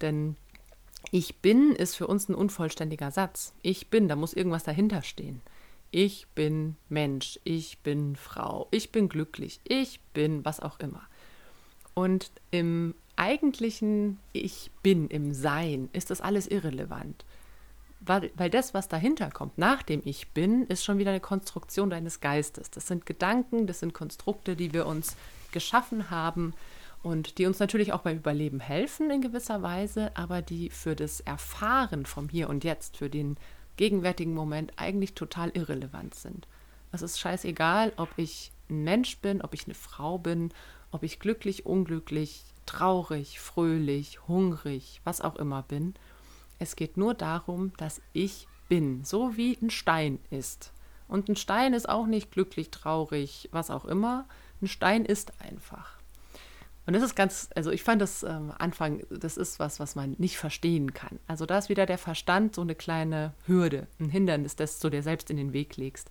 Denn 0.00 0.36
ich 1.14 1.36
bin 1.36 1.76
ist 1.76 1.94
für 1.94 2.08
uns 2.08 2.28
ein 2.28 2.34
unvollständiger 2.34 3.12
Satz. 3.12 3.54
Ich 3.62 3.86
bin, 3.86 4.08
da 4.08 4.16
muss 4.16 4.34
irgendwas 4.34 4.64
dahinter 4.64 5.02
stehen. 5.02 5.42
Ich 5.92 6.26
bin 6.34 6.74
Mensch, 6.88 7.38
ich 7.44 7.78
bin 7.78 8.16
Frau, 8.16 8.66
ich 8.72 8.90
bin 8.90 9.08
glücklich, 9.08 9.60
ich 9.62 10.00
bin 10.12 10.44
was 10.44 10.58
auch 10.58 10.80
immer. 10.80 11.02
Und 11.94 12.32
im 12.50 12.96
eigentlichen 13.14 14.18
Ich 14.32 14.72
bin, 14.82 15.06
im 15.06 15.32
Sein, 15.34 15.88
ist 15.92 16.10
das 16.10 16.20
alles 16.20 16.48
irrelevant. 16.48 17.24
Weil, 18.00 18.32
weil 18.34 18.50
das, 18.50 18.74
was 18.74 18.88
dahinter 18.88 19.30
kommt, 19.30 19.56
nach 19.56 19.84
dem 19.84 20.02
Ich 20.04 20.30
bin, 20.30 20.66
ist 20.66 20.84
schon 20.84 20.98
wieder 20.98 21.10
eine 21.10 21.20
Konstruktion 21.20 21.90
deines 21.90 22.18
Geistes. 22.18 22.72
Das 22.72 22.88
sind 22.88 23.06
Gedanken, 23.06 23.68
das 23.68 23.78
sind 23.78 23.94
Konstrukte, 23.94 24.56
die 24.56 24.72
wir 24.72 24.84
uns 24.84 25.14
geschaffen 25.52 26.10
haben, 26.10 26.54
und 27.04 27.36
die 27.36 27.44
uns 27.44 27.58
natürlich 27.58 27.92
auch 27.92 28.00
beim 28.00 28.16
Überleben 28.16 28.60
helfen 28.60 29.10
in 29.10 29.20
gewisser 29.20 29.62
Weise, 29.62 30.10
aber 30.16 30.40
die 30.40 30.70
für 30.70 30.96
das 30.96 31.20
Erfahren 31.20 32.06
vom 32.06 32.30
Hier 32.30 32.48
und 32.48 32.64
Jetzt, 32.64 32.96
für 32.96 33.10
den 33.10 33.36
gegenwärtigen 33.76 34.32
Moment 34.32 34.72
eigentlich 34.76 35.14
total 35.14 35.50
irrelevant 35.50 36.14
sind. 36.14 36.48
Es 36.92 37.02
ist 37.02 37.20
scheißegal, 37.20 37.92
ob 37.98 38.08
ich 38.16 38.52
ein 38.70 38.84
Mensch 38.84 39.18
bin, 39.18 39.42
ob 39.42 39.52
ich 39.52 39.66
eine 39.66 39.74
Frau 39.74 40.16
bin, 40.16 40.50
ob 40.92 41.02
ich 41.02 41.20
glücklich, 41.20 41.66
unglücklich, 41.66 42.42
traurig, 42.64 43.38
fröhlich, 43.38 44.26
hungrig, 44.26 45.02
was 45.04 45.20
auch 45.20 45.36
immer 45.36 45.62
bin. 45.62 45.94
Es 46.58 46.74
geht 46.74 46.96
nur 46.96 47.12
darum, 47.12 47.74
dass 47.76 48.00
ich 48.14 48.48
bin, 48.70 49.04
so 49.04 49.36
wie 49.36 49.58
ein 49.60 49.68
Stein 49.68 50.20
ist. 50.30 50.72
Und 51.06 51.28
ein 51.28 51.36
Stein 51.36 51.74
ist 51.74 51.86
auch 51.86 52.06
nicht 52.06 52.30
glücklich, 52.30 52.70
traurig, 52.70 53.50
was 53.52 53.70
auch 53.70 53.84
immer. 53.84 54.24
Ein 54.62 54.68
Stein 54.68 55.04
ist 55.04 55.38
einfach. 55.42 55.98
Und 56.86 56.92
das 56.92 57.02
ist 57.02 57.14
ganz, 57.14 57.48
also 57.54 57.70
ich 57.70 57.82
fand 57.82 58.02
das 58.02 58.22
ähm, 58.22 58.52
Anfang, 58.58 59.02
das 59.08 59.36
ist 59.36 59.58
was, 59.58 59.80
was 59.80 59.94
man 59.94 60.14
nicht 60.18 60.36
verstehen 60.36 60.92
kann. 60.92 61.18
Also 61.26 61.46
da 61.46 61.56
ist 61.56 61.70
wieder 61.70 61.86
der 61.86 61.96
Verstand 61.96 62.54
so 62.54 62.60
eine 62.60 62.74
kleine 62.74 63.32
Hürde, 63.46 63.86
ein 63.98 64.10
Hindernis, 64.10 64.54
das 64.56 64.78
du 64.80 64.90
dir 64.90 65.02
selbst 65.02 65.30
in 65.30 65.38
den 65.38 65.52
Weg 65.52 65.76
legst. 65.76 66.10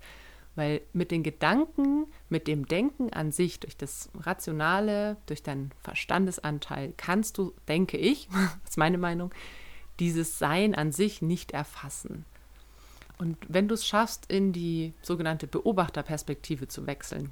Weil 0.56 0.82
mit 0.94 1.12
den 1.12 1.24
Gedanken, 1.24 2.08
mit 2.30 2.48
dem 2.48 2.68
Denken 2.68 3.12
an 3.12 3.32
sich, 3.32 3.60
durch 3.60 3.76
das 3.76 4.10
Rationale, 4.20 5.18
durch 5.26 5.44
deinen 5.44 5.72
Verstandesanteil, 5.82 6.94
kannst 6.98 7.38
du, 7.38 7.54
denke 7.68 7.98
ich, 7.98 8.28
das 8.64 8.72
ist 8.72 8.78
meine 8.78 8.98
Meinung, 8.98 9.32
dieses 10.00 10.40
Sein 10.40 10.74
an 10.74 10.92
sich 10.92 11.22
nicht 11.22 11.52
erfassen. 11.52 12.26
Und 13.20 13.38
wenn 13.48 13.68
du 13.68 13.76
es 13.76 13.86
schaffst, 13.86 14.32
in 14.32 14.54
die 14.54 14.94
sogenannte 15.04 15.48
Beobachterperspektive 15.48 16.68
zu 16.68 16.88
wechseln, 16.88 17.32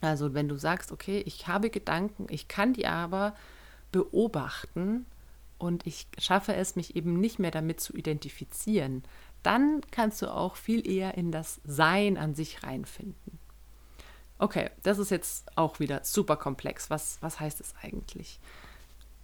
also 0.00 0.34
wenn 0.34 0.48
du 0.48 0.56
sagst, 0.56 0.92
okay, 0.92 1.22
ich 1.26 1.46
habe 1.46 1.70
Gedanken, 1.70 2.26
ich 2.28 2.48
kann 2.48 2.72
die 2.72 2.86
aber 2.86 3.34
beobachten 3.92 5.06
und 5.58 5.86
ich 5.86 6.06
schaffe 6.18 6.54
es, 6.54 6.76
mich 6.76 6.96
eben 6.96 7.18
nicht 7.18 7.38
mehr 7.38 7.50
damit 7.50 7.80
zu 7.80 7.94
identifizieren, 7.94 9.04
dann 9.42 9.80
kannst 9.90 10.20
du 10.22 10.32
auch 10.32 10.56
viel 10.56 10.86
eher 10.86 11.14
in 11.14 11.32
das 11.32 11.60
Sein 11.64 12.18
an 12.18 12.34
sich 12.34 12.62
reinfinden. 12.62 13.38
Okay, 14.38 14.70
das 14.82 14.98
ist 14.98 15.10
jetzt 15.10 15.56
auch 15.56 15.80
wieder 15.80 16.00
super 16.04 16.36
komplex. 16.36 16.90
Was, 16.90 17.18
was 17.22 17.40
heißt 17.40 17.60
es 17.60 17.74
eigentlich? 17.80 18.38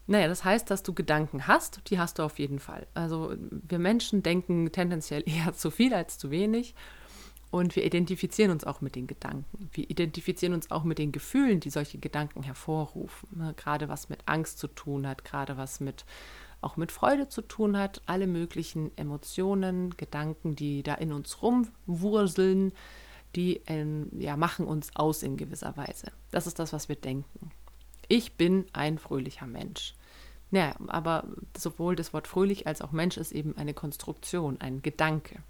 Naja, 0.07 0.27
das 0.27 0.45
heißt, 0.45 0.71
dass 0.71 0.83
du 0.83 0.95
Gedanken 0.95 1.47
hast, 1.47 1.81
die 1.91 1.99
hast 1.99 2.19
du 2.19 2.23
auf 2.23 2.39
jeden 2.39 2.59
Fall. 2.59 2.87
Also 2.95 3.35
wir 3.39 3.79
Menschen 3.79 4.23
denken 4.23 4.73
tendenziell 4.73 5.23
eher 5.27 5.53
zu 5.53 5.71
viel 5.71 5.93
als 5.93 6.19
zu 6.19 6.31
wenig. 6.31 6.75
Und 7.53 7.77
wir 7.77 7.85
identifizieren 7.85 8.51
uns 8.51 8.65
auch 8.65 8.81
mit 8.81 8.97
den 8.97 9.07
Gedanken. 9.07 9.69
Wir 9.73 9.89
identifizieren 9.91 10.55
uns 10.55 10.71
auch 10.71 10.85
mit 10.85 10.99
den 10.99 11.13
Gefühlen, 11.13 11.61
die 11.61 11.69
solche 11.69 11.99
Gedanken 11.99 12.43
hervorrufen. 12.43 13.29
Ne? 13.37 13.53
Gerade 13.59 13.91
was 13.91 14.09
mit 14.09 14.21
Angst 14.25 14.59
zu 14.59 14.69
tun 14.69 15.07
hat, 15.07 15.23
gerade 15.23 15.59
was 15.59 15.79
mit 15.79 16.07
auch 16.63 16.79
mit 16.79 16.93
Freude 16.93 17.29
zu 17.29 17.43
tun 17.43 17.77
hat, 17.77 18.01
alle 18.07 18.27
möglichen 18.27 18.97
Emotionen, 18.97 19.95
Gedanken, 19.99 20.57
die 20.57 20.83
da 20.83 20.95
in 20.95 21.13
uns 21.13 21.43
rumwurseln, 21.43 22.73
die 23.37 23.61
ähm, 23.67 24.09
ja, 24.19 24.39
machen 24.39 24.67
uns 24.67 24.97
aus 24.97 25.23
in 25.23 25.37
gewisser 25.37 25.77
Weise. 25.77 26.11
Das 26.31 26.47
ist 26.47 26.59
das, 26.59 26.73
was 26.73 26.89
wir 26.89 26.97
denken. 26.97 27.51
Ich 28.09 28.39
bin 28.39 28.65
ein 28.73 28.99
fröhlicher 28.99 29.47
Mensch. 29.47 29.95
Naja, 30.51 30.75
aber 30.87 31.25
sowohl 31.55 31.97
das 31.97 32.15
Wort 32.15 32.29
fröhlich 32.29 32.67
als 32.67 32.81
auch 32.81 32.93
Mensch 32.93 33.19
ist 33.19 33.33
eben 33.33 33.59
eine 33.59 33.75
Konstruktion, 33.75 34.59
ein 34.59 34.81
Gedanke. 34.81 35.43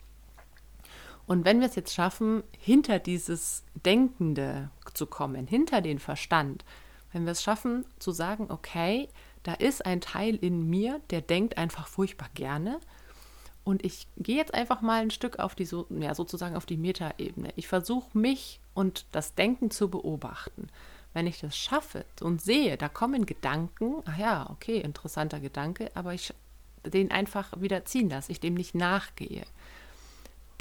Und 1.32 1.46
wenn 1.46 1.60
wir 1.60 1.66
es 1.66 1.76
jetzt 1.76 1.94
schaffen, 1.94 2.42
hinter 2.58 2.98
dieses 2.98 3.64
Denkende 3.86 4.68
zu 4.92 5.06
kommen, 5.06 5.46
hinter 5.46 5.80
den 5.80 5.98
Verstand, 5.98 6.62
wenn 7.10 7.24
wir 7.24 7.32
es 7.32 7.42
schaffen 7.42 7.86
zu 7.98 8.10
sagen, 8.10 8.50
okay, 8.50 9.08
da 9.42 9.54
ist 9.54 9.86
ein 9.86 10.02
Teil 10.02 10.36
in 10.36 10.68
mir, 10.68 11.00
der 11.08 11.22
denkt 11.22 11.56
einfach 11.56 11.86
furchtbar 11.86 12.28
gerne. 12.34 12.80
Und 13.64 13.82
ich 13.82 14.08
gehe 14.18 14.36
jetzt 14.36 14.52
einfach 14.52 14.82
mal 14.82 15.00
ein 15.00 15.10
Stück 15.10 15.38
auf 15.38 15.54
die, 15.54 15.66
ja, 16.00 16.14
sozusagen 16.14 16.54
auf 16.54 16.66
die 16.66 16.76
Metaebene. 16.76 17.54
Ich 17.56 17.66
versuche 17.66 18.18
mich 18.18 18.60
und 18.74 19.06
das 19.12 19.34
Denken 19.34 19.70
zu 19.70 19.88
beobachten. 19.88 20.68
Wenn 21.14 21.26
ich 21.26 21.40
das 21.40 21.56
schaffe 21.56 22.04
und 22.20 22.42
sehe, 22.42 22.76
da 22.76 22.90
kommen 22.90 23.24
Gedanken, 23.24 24.02
ach 24.04 24.18
ja, 24.18 24.50
okay, 24.50 24.80
interessanter 24.80 25.40
Gedanke, 25.40 25.90
aber 25.94 26.12
ich 26.12 26.34
den 26.84 27.10
einfach 27.10 27.58
wieder 27.58 27.86
ziehen 27.86 28.10
lasse, 28.10 28.30
ich 28.32 28.40
dem 28.40 28.52
nicht 28.52 28.74
nachgehe 28.74 29.46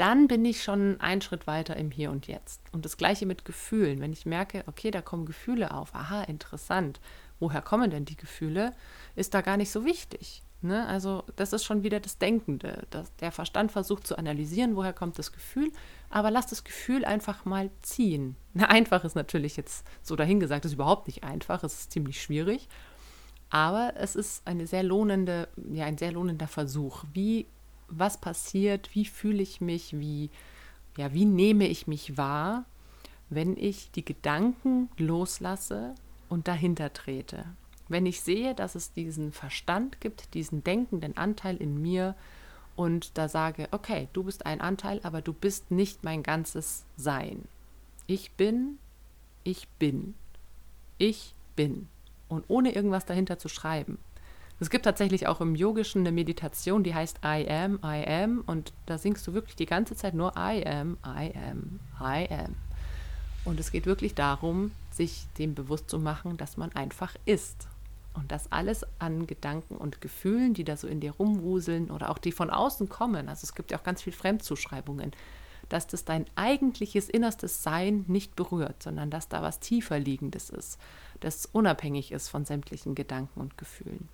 dann 0.01 0.27
bin 0.27 0.43
ich 0.45 0.63
schon 0.63 0.99
einen 0.99 1.21
Schritt 1.21 1.45
weiter 1.45 1.75
im 1.75 1.91
Hier 1.91 2.09
und 2.09 2.25
Jetzt. 2.25 2.59
Und 2.71 2.85
das 2.85 2.97
gleiche 2.97 3.27
mit 3.27 3.45
Gefühlen. 3.45 4.01
Wenn 4.01 4.11
ich 4.11 4.25
merke, 4.25 4.63
okay, 4.65 4.89
da 4.89 4.99
kommen 4.99 5.27
Gefühle 5.27 5.75
auf, 5.75 5.93
aha, 5.93 6.23
interessant, 6.23 6.99
woher 7.39 7.61
kommen 7.61 7.91
denn 7.91 8.05
die 8.05 8.17
Gefühle, 8.17 8.73
ist 9.15 9.35
da 9.35 9.41
gar 9.41 9.57
nicht 9.57 9.69
so 9.69 9.85
wichtig. 9.85 10.41
Ne? 10.63 10.87
Also 10.87 11.23
das 11.35 11.53
ist 11.53 11.65
schon 11.65 11.83
wieder 11.83 11.99
das 11.99 12.17
Denkende. 12.17 12.87
Das, 12.89 13.15
der 13.17 13.31
Verstand 13.31 13.71
versucht 13.71 14.07
zu 14.07 14.17
analysieren, 14.17 14.75
woher 14.75 14.91
kommt 14.91 15.19
das 15.19 15.31
Gefühl, 15.31 15.71
aber 16.09 16.31
lass 16.31 16.47
das 16.47 16.63
Gefühl 16.63 17.05
einfach 17.05 17.45
mal 17.45 17.69
ziehen. 17.83 18.35
Na, 18.55 18.69
einfach 18.69 19.03
ist 19.03 19.15
natürlich 19.15 19.55
jetzt 19.55 19.85
so 20.01 20.15
dahingesagt, 20.15 20.65
ist 20.65 20.73
überhaupt 20.73 21.05
nicht 21.05 21.23
einfach, 21.23 21.63
es 21.63 21.81
ist 21.81 21.91
ziemlich 21.91 22.19
schwierig. 22.19 22.69
Aber 23.51 23.93
es 23.97 24.15
ist 24.15 24.47
eine 24.47 24.65
sehr 24.65 24.81
lohnende, 24.81 25.47
ja, 25.73 25.85
ein 25.85 25.97
sehr 25.99 26.13
lohnender 26.13 26.47
Versuch. 26.47 27.03
Wie 27.13 27.45
was 27.91 28.19
passiert, 28.19 28.93
wie 28.93 29.05
fühle 29.05 29.43
ich 29.43 29.61
mich, 29.61 29.99
wie, 29.99 30.29
ja, 30.97 31.13
wie 31.13 31.25
nehme 31.25 31.67
ich 31.67 31.87
mich 31.87 32.17
wahr, 32.17 32.65
wenn 33.29 33.55
ich 33.55 33.91
die 33.91 34.05
Gedanken 34.05 34.89
loslasse 34.97 35.95
und 36.29 36.47
dahinter 36.47 36.93
trete. 36.93 37.45
Wenn 37.87 38.05
ich 38.05 38.21
sehe, 38.21 38.55
dass 38.55 38.75
es 38.75 38.93
diesen 38.93 39.31
Verstand 39.31 39.99
gibt, 40.01 40.33
diesen 40.33 40.63
denkenden 40.63 41.17
Anteil 41.17 41.57
in 41.57 41.81
mir 41.81 42.15
und 42.75 43.17
da 43.17 43.27
sage, 43.27 43.67
okay, 43.71 44.07
du 44.13 44.23
bist 44.23 44.45
ein 44.45 44.61
Anteil, 44.61 44.99
aber 45.03 45.21
du 45.21 45.33
bist 45.33 45.71
nicht 45.71 46.03
mein 46.03 46.23
ganzes 46.23 46.85
Sein. 46.95 47.43
Ich 48.07 48.31
bin, 48.31 48.77
ich 49.43 49.67
bin, 49.79 50.15
ich 50.97 51.33
bin. 51.55 51.87
Und 52.29 52.45
ohne 52.47 52.73
irgendwas 52.73 53.05
dahinter 53.05 53.37
zu 53.37 53.49
schreiben. 53.49 53.97
Es 54.61 54.69
gibt 54.69 54.85
tatsächlich 54.85 55.25
auch 55.25 55.41
im 55.41 55.55
Yogischen 55.55 56.01
eine 56.01 56.11
Meditation, 56.11 56.83
die 56.83 56.93
heißt 56.93 57.21
I 57.25 57.49
am, 57.49 57.79
I 57.83 58.05
am. 58.07 58.43
Und 58.45 58.73
da 58.85 58.99
singst 58.99 59.25
du 59.25 59.33
wirklich 59.33 59.55
die 59.55 59.65
ganze 59.65 59.95
Zeit 59.95 60.13
nur 60.13 60.33
I 60.37 60.63
am, 60.63 60.97
I 61.03 61.33
am, 61.35 61.79
I 61.99 62.31
am. 62.31 62.55
Und 63.43 63.59
es 63.59 63.71
geht 63.71 63.87
wirklich 63.87 64.13
darum, 64.13 64.69
sich 64.91 65.25
dem 65.39 65.55
bewusst 65.55 65.89
zu 65.89 65.97
machen, 65.97 66.37
dass 66.37 66.57
man 66.57 66.71
einfach 66.73 67.15
ist. 67.25 67.67
Und 68.13 68.31
das 68.31 68.51
alles 68.51 68.85
an 68.99 69.25
Gedanken 69.25 69.77
und 69.77 69.99
Gefühlen, 69.99 70.53
die 70.53 70.63
da 70.63 70.77
so 70.77 70.87
in 70.87 70.99
dir 70.99 71.13
rumwuseln 71.13 71.89
oder 71.89 72.11
auch 72.11 72.19
die 72.19 72.31
von 72.31 72.51
außen 72.51 72.87
kommen, 72.87 73.29
also 73.29 73.45
es 73.45 73.55
gibt 73.55 73.71
ja 73.71 73.79
auch 73.79 73.83
ganz 73.83 74.03
viel 74.03 74.13
Fremdzuschreibungen, 74.13 75.11
dass 75.69 75.87
das 75.87 76.05
dein 76.05 76.27
eigentliches 76.35 77.09
innerstes 77.09 77.63
Sein 77.63 78.05
nicht 78.07 78.35
berührt, 78.35 78.83
sondern 78.83 79.09
dass 79.09 79.27
da 79.27 79.41
was 79.41 79.59
tiefer 79.59 79.97
liegendes 79.97 80.51
ist, 80.51 80.77
das 81.19 81.47
unabhängig 81.47 82.11
ist 82.11 82.29
von 82.29 82.45
sämtlichen 82.45 82.93
Gedanken 82.93 83.39
und 83.39 83.57
Gefühlen. 83.57 84.07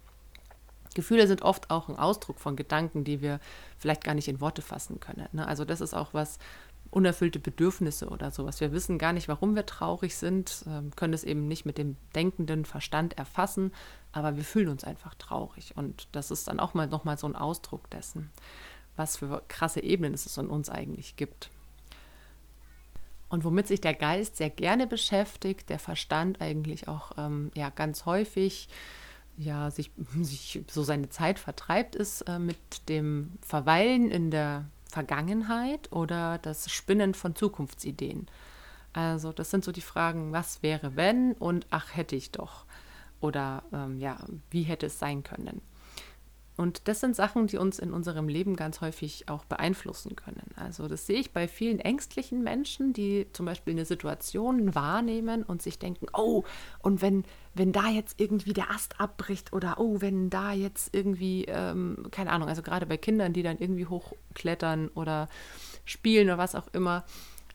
Gefühle 0.97 1.27
sind 1.27 1.43
oft 1.43 1.69
auch 1.69 1.89
ein 1.89 1.95
Ausdruck 1.95 2.39
von 2.39 2.55
Gedanken, 2.55 3.03
die 3.03 3.21
wir 3.21 3.39
vielleicht 3.77 4.03
gar 4.03 4.15
nicht 4.15 4.27
in 4.27 4.41
Worte 4.41 4.63
fassen 4.63 4.99
können. 4.99 5.29
Ne? 5.31 5.47
Also 5.47 5.63
das 5.63 5.79
ist 5.79 5.93
auch 5.93 6.15
was, 6.15 6.39
unerfüllte 6.89 7.39
Bedürfnisse 7.39 8.07
oder 8.09 8.31
sowas. 8.31 8.59
Wir 8.61 8.71
wissen 8.71 8.97
gar 8.97 9.13
nicht, 9.13 9.27
warum 9.27 9.55
wir 9.55 9.65
traurig 9.65 10.15
sind, 10.15 10.63
ähm, 10.67 10.91
können 10.95 11.13
es 11.13 11.23
eben 11.23 11.47
nicht 11.47 11.65
mit 11.65 11.77
dem 11.77 11.97
denkenden 12.15 12.65
Verstand 12.65 13.17
erfassen, 13.17 13.71
aber 14.11 14.35
wir 14.35 14.43
fühlen 14.43 14.69
uns 14.69 14.83
einfach 14.83 15.13
traurig. 15.15 15.75
Und 15.75 16.07
das 16.13 16.31
ist 16.31 16.47
dann 16.47 16.59
auch 16.59 16.73
mal 16.73 16.87
nochmal 16.87 17.17
so 17.17 17.27
ein 17.27 17.35
Ausdruck 17.35 17.89
dessen, 17.91 18.31
was 18.95 19.17
für 19.17 19.43
krasse 19.47 19.83
Ebenen 19.83 20.15
es 20.15 20.37
in 20.37 20.47
uns 20.47 20.69
eigentlich 20.69 21.15
gibt. 21.15 21.51
Und 23.29 23.43
womit 23.43 23.67
sich 23.67 23.81
der 23.81 23.93
Geist 23.93 24.37
sehr 24.37 24.49
gerne 24.49 24.87
beschäftigt, 24.87 25.69
der 25.69 25.79
Verstand 25.79 26.41
eigentlich 26.41 26.87
auch 26.87 27.11
ähm, 27.17 27.51
ja, 27.53 27.69
ganz 27.69 28.05
häufig 28.05 28.69
ja, 29.37 29.71
sich, 29.71 29.91
sich 30.21 30.63
so 30.69 30.83
seine 30.83 31.09
Zeit 31.09 31.39
vertreibt, 31.39 31.95
ist 31.95 32.21
äh, 32.21 32.39
mit 32.39 32.89
dem 32.89 33.33
Verweilen 33.41 34.11
in 34.11 34.31
der 34.31 34.65
Vergangenheit 34.89 35.91
oder 35.91 36.39
das 36.39 36.71
Spinnen 36.71 37.13
von 37.13 37.35
Zukunftsideen. 37.35 38.27
Also 38.93 39.31
das 39.31 39.51
sind 39.51 39.63
so 39.63 39.71
die 39.71 39.81
Fragen, 39.81 40.31
was 40.31 40.63
wäre 40.63 40.95
wenn 40.95 41.33
und 41.33 41.67
ach 41.69 41.95
hätte 41.95 42.15
ich 42.15 42.31
doch. 42.31 42.65
Oder 43.19 43.63
ähm, 43.71 43.99
ja, 43.99 44.17
wie 44.49 44.63
hätte 44.63 44.87
es 44.87 44.99
sein 44.99 45.23
können. 45.23 45.61
Und 46.57 46.87
das 46.87 46.99
sind 46.99 47.15
Sachen, 47.15 47.45
die 47.45 47.57
uns 47.57 47.77
in 47.77 47.93
unserem 47.93 48.27
Leben 48.27 48.55
ganz 48.55 48.81
häufig 48.81 49.29
auch 49.29 49.45
beeinflussen 49.45 50.15
können. 50.15 50.49
Also 50.55 50.87
das 50.87 51.05
sehe 51.05 51.19
ich 51.19 51.31
bei 51.31 51.47
vielen 51.47 51.79
ängstlichen 51.79 52.43
Menschen, 52.43 52.93
die 52.93 53.27
zum 53.31 53.45
Beispiel 53.45 53.73
eine 53.73 53.85
Situation 53.85 54.73
wahrnehmen 54.73 55.43
und 55.43 55.61
sich 55.61 55.77
denken, 55.77 56.07
oh, 56.13 56.43
und 56.79 57.03
wenn, 57.03 57.25
wenn 57.53 57.71
da 57.71 57.89
jetzt 57.89 58.19
irgendwie 58.19 58.53
der 58.53 58.71
Ast 58.71 58.99
abbricht 58.99 59.53
oder 59.53 59.79
oh, 59.79 60.01
wenn 60.01 60.31
da 60.31 60.51
jetzt 60.51 60.95
irgendwie, 60.95 61.45
ähm, 61.45 62.07
keine 62.09 62.31
Ahnung, 62.31 62.49
also 62.49 62.63
gerade 62.63 62.87
bei 62.87 62.97
Kindern, 62.97 63.33
die 63.33 63.43
dann 63.43 63.59
irgendwie 63.59 63.85
hochklettern 63.85 64.87
oder 64.89 65.29
spielen 65.85 66.27
oder 66.27 66.39
was 66.39 66.55
auch 66.55 66.67
immer, 66.73 67.05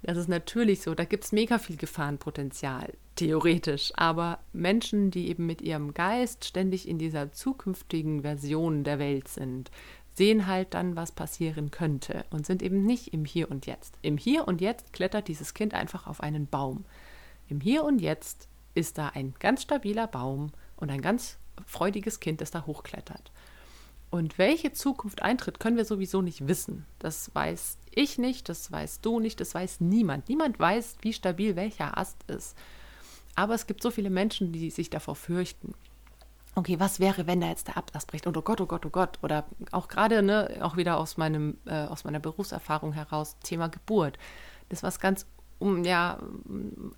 das 0.02 0.18
ist 0.18 0.28
natürlich 0.28 0.82
so, 0.82 0.94
da 0.94 1.04
gibt 1.04 1.24
es 1.24 1.32
mega 1.32 1.58
viel 1.58 1.76
Gefahrenpotenzial, 1.76 2.92
theoretisch. 3.14 3.92
Aber 3.96 4.40
Menschen, 4.52 5.10
die 5.10 5.28
eben 5.28 5.46
mit 5.46 5.62
ihrem 5.62 5.94
Geist 5.94 6.44
ständig 6.44 6.88
in 6.88 6.98
dieser 6.98 7.32
zukünftigen 7.32 8.22
Version 8.22 8.82
der 8.82 8.98
Welt 8.98 9.28
sind, 9.28 9.70
sehen 10.14 10.46
halt 10.46 10.74
dann, 10.74 10.96
was 10.96 11.12
passieren 11.12 11.70
könnte 11.70 12.24
und 12.30 12.46
sind 12.46 12.62
eben 12.62 12.84
nicht 12.84 13.14
im 13.14 13.24
Hier 13.24 13.50
und 13.50 13.66
Jetzt. 13.66 13.96
Im 14.02 14.18
Hier 14.18 14.46
und 14.46 14.60
Jetzt 14.60 14.92
klettert 14.92 15.28
dieses 15.28 15.54
Kind 15.54 15.72
einfach 15.72 16.06
auf 16.06 16.20
einen 16.20 16.46
Baum. 16.46 16.84
Im 17.48 17.60
Hier 17.60 17.84
und 17.84 18.00
Jetzt 18.00 18.48
ist 18.74 18.98
da 18.98 19.08
ein 19.08 19.34
ganz 19.38 19.62
stabiler 19.62 20.06
Baum 20.06 20.50
und 20.76 20.90
ein 20.90 21.00
ganz 21.00 21.38
freudiges 21.66 22.20
Kind, 22.20 22.40
das 22.40 22.50
da 22.50 22.66
hochklettert. 22.66 23.30
Und 24.12 24.36
welche 24.36 24.72
Zukunft 24.72 25.22
eintritt, 25.22 25.58
können 25.58 25.78
wir 25.78 25.86
sowieso 25.86 26.20
nicht 26.20 26.46
wissen. 26.46 26.84
Das 26.98 27.34
weiß 27.34 27.78
ich 27.94 28.18
nicht, 28.18 28.50
das 28.50 28.70
weißt 28.70 29.02
du 29.06 29.20
nicht, 29.20 29.40
das 29.40 29.54
weiß 29.54 29.80
niemand. 29.80 30.28
Niemand 30.28 30.60
weiß, 30.60 30.96
wie 31.00 31.14
stabil 31.14 31.56
welcher 31.56 31.96
Ast 31.96 32.22
ist. 32.24 32.54
Aber 33.34 33.54
es 33.54 33.66
gibt 33.66 33.82
so 33.82 33.90
viele 33.90 34.10
Menschen, 34.10 34.52
die 34.52 34.68
sich 34.68 34.90
davor 34.90 35.16
fürchten. 35.16 35.72
Okay, 36.54 36.78
was 36.78 37.00
wäre, 37.00 37.26
wenn 37.26 37.40
da 37.40 37.48
jetzt 37.48 37.68
der 37.68 37.78
Ast 37.78 38.06
bricht? 38.06 38.26
Und 38.26 38.36
oh 38.36 38.42
Gott, 38.42 38.60
oh 38.60 38.66
Gott, 38.66 38.84
oh 38.84 38.90
Gott. 38.90 39.18
Oder 39.22 39.46
auch 39.70 39.88
gerade, 39.88 40.22
ne, 40.22 40.58
auch 40.60 40.76
wieder 40.76 40.98
aus, 40.98 41.16
meinem, 41.16 41.56
äh, 41.64 41.86
aus 41.86 42.04
meiner 42.04 42.20
Berufserfahrung 42.20 42.92
heraus, 42.92 43.38
Thema 43.42 43.68
Geburt. 43.68 44.18
Das 44.68 44.80
ist 44.80 44.82
was 44.82 45.00
ganz 45.00 45.24
um 45.58 45.84
ja 45.84 46.18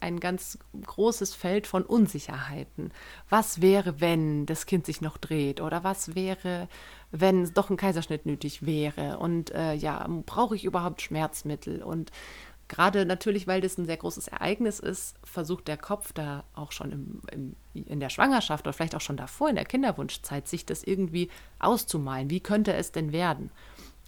ein 0.00 0.20
ganz 0.20 0.58
großes 0.86 1.34
Feld 1.34 1.66
von 1.66 1.84
Unsicherheiten. 1.84 2.92
Was 3.28 3.60
wäre, 3.60 4.00
wenn 4.00 4.46
das 4.46 4.66
Kind 4.66 4.86
sich 4.86 5.00
noch 5.00 5.18
dreht? 5.18 5.60
Oder 5.60 5.84
was 5.84 6.14
wäre, 6.14 6.68
wenn 7.10 7.52
doch 7.54 7.70
ein 7.70 7.76
Kaiserschnitt 7.76 8.26
nötig 8.26 8.64
wäre? 8.64 9.18
Und 9.18 9.50
äh, 9.52 9.74
ja, 9.74 10.06
brauche 10.26 10.56
ich 10.56 10.64
überhaupt 10.64 11.02
Schmerzmittel? 11.02 11.82
Und 11.82 12.10
gerade 12.68 13.04
natürlich, 13.06 13.46
weil 13.46 13.60
das 13.60 13.78
ein 13.78 13.86
sehr 13.86 13.96
großes 13.96 14.28
Ereignis 14.28 14.80
ist, 14.80 15.16
versucht 15.22 15.68
der 15.68 15.76
Kopf 15.76 16.12
da 16.12 16.44
auch 16.54 16.72
schon 16.72 16.92
im, 16.92 17.20
im, 17.30 17.56
in 17.86 18.00
der 18.00 18.10
Schwangerschaft 18.10 18.66
oder 18.66 18.72
vielleicht 18.72 18.94
auch 18.94 19.00
schon 19.00 19.16
davor 19.16 19.48
in 19.48 19.56
der 19.56 19.64
Kinderwunschzeit, 19.64 20.48
sich 20.48 20.64
das 20.66 20.82
irgendwie 20.82 21.28
auszumalen. 21.58 22.30
Wie 22.30 22.40
könnte 22.40 22.72
es 22.74 22.92
denn 22.92 23.12
werden? 23.12 23.50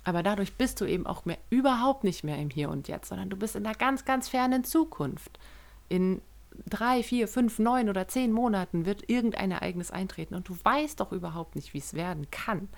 Aber 0.07 0.23
dadurch 0.23 0.55
bist 0.55 0.81
du 0.81 0.85
eben 0.85 1.05
auch 1.05 1.25
mehr, 1.25 1.39
überhaupt 1.51 2.05
nicht 2.05 2.23
mehr 2.23 2.39
im 2.39 2.49
Hier 2.49 2.71
und 2.71 2.87
Jetzt, 2.87 3.09
sondern 3.09 3.29
du 3.29 3.37
bist 3.37 3.57
in 3.57 3.67
einer 3.67 3.75
ganz, 3.75 4.05
ganz 4.05 4.29
fernen 4.29 4.63
Zukunft. 4.63 5.41
In 5.89 6.23
drei, 6.65 7.03
vier, 7.03 7.27
fünf, 7.27 7.59
neun 7.59 7.89
oder 7.89 8.07
zehn 8.07 8.31
Monaten 8.31 8.87
wird 8.87 9.11
irgendein 9.11 9.51
Ereignis 9.51 9.91
eintreten 9.91 10.37
und 10.37 10.49
du 10.49 10.57
weißt 10.63 11.01
doch 11.01 11.11
überhaupt 11.11 11.57
nicht, 11.57 11.75
wie 11.75 11.79
es 11.79 11.95
werden 11.95 12.31
kann. 12.31 12.69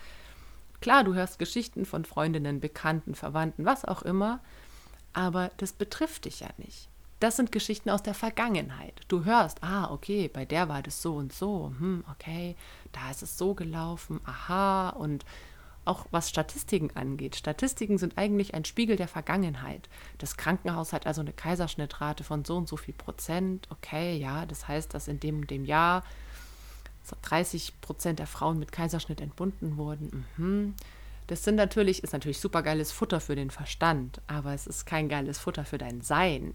Klar, 0.81 1.05
du 1.05 1.13
hörst 1.13 1.39
Geschichten 1.39 1.85
von 1.85 2.07
Freundinnen, 2.07 2.61
Bekannten, 2.61 3.15
Verwandten, 3.15 3.67
was 3.67 3.85
auch 3.85 4.01
immer, 4.01 4.41
aber 5.13 5.51
das 5.59 5.75
betrifft 5.75 6.25
dich 6.25 6.41
ja 6.41 6.49
nicht. 6.57 6.89
Das 7.21 7.37
sind 7.37 7.53
Geschichten 7.53 7.91
aus 7.91 8.03
der 8.03 8.15
Vergangenheit. 8.15 9.03
Du 9.09 9.27
hörst, 9.27 9.63
ah, 9.63 9.91
okay, 9.93 10.31
bei 10.33 10.47
der 10.47 10.71
war 10.71 10.83
das 10.83 11.03
so 11.03 11.17
und 11.17 11.35
so, 11.35 11.75
hm, 11.79 12.05
okay, 12.11 12.57
da 12.93 13.11
ist 13.11 13.23
es 13.23 13.37
so 13.37 13.53
gelaufen, 13.53 14.19
aha, 14.25 14.91
und 14.91 15.27
auch 15.89 16.07
was 16.11 16.29
Statistiken 16.29 16.91
angeht. 16.95 17.37
Statistiken 17.37 17.99
sind 17.99 18.19
eigentlich 18.19 18.55
ein 18.55 18.65
Spiegel 18.65 18.97
der 18.97 19.09
Vergangenheit. 19.09 19.89
Das 20.19 20.37
Krankenhaus 20.37 20.93
hat 20.93 21.07
also 21.07 21.21
eine 21.21 21.33
Kaiserschnittrate 21.33 22.25
von 22.25 22.45
so 22.45 22.57
und 22.57 22.69
so 22.69 22.77
viel 22.77 22.95
Prozent. 22.95 23.67
Okay, 23.71 24.17
ja, 24.17 24.47
das 24.47 24.69
heißt, 24.69 24.95
dass 24.95 25.09
in 25.09 25.21
dem 25.21 25.41
und 25.41 25.51
dem 25.51 25.65
Jahr 25.65 26.05
30 27.23 27.81
Prozent 27.81 28.19
der 28.19 28.27
Frauen 28.27 28.59
mit 28.59 28.71
Kaiserschnitt 28.71 29.21
entbunden 29.21 29.77
wurden. 29.77 30.27
Mhm. 30.37 30.75
Das 31.27 31.45
sind 31.45 31.57
natürlich, 31.57 32.03
ist 32.03 32.13
natürlich 32.13 32.41
super 32.41 32.63
geiles 32.63 32.91
Futter 32.91 33.21
für 33.21 33.35
den 33.35 33.51
Verstand, 33.51 34.21
aber 34.27 34.55
es 34.55 34.67
ist 34.67 34.87
kein 34.87 35.09
geiles 35.09 35.39
Futter 35.39 35.65
für 35.65 35.79
dein 35.79 36.01
Sein. 36.01 36.55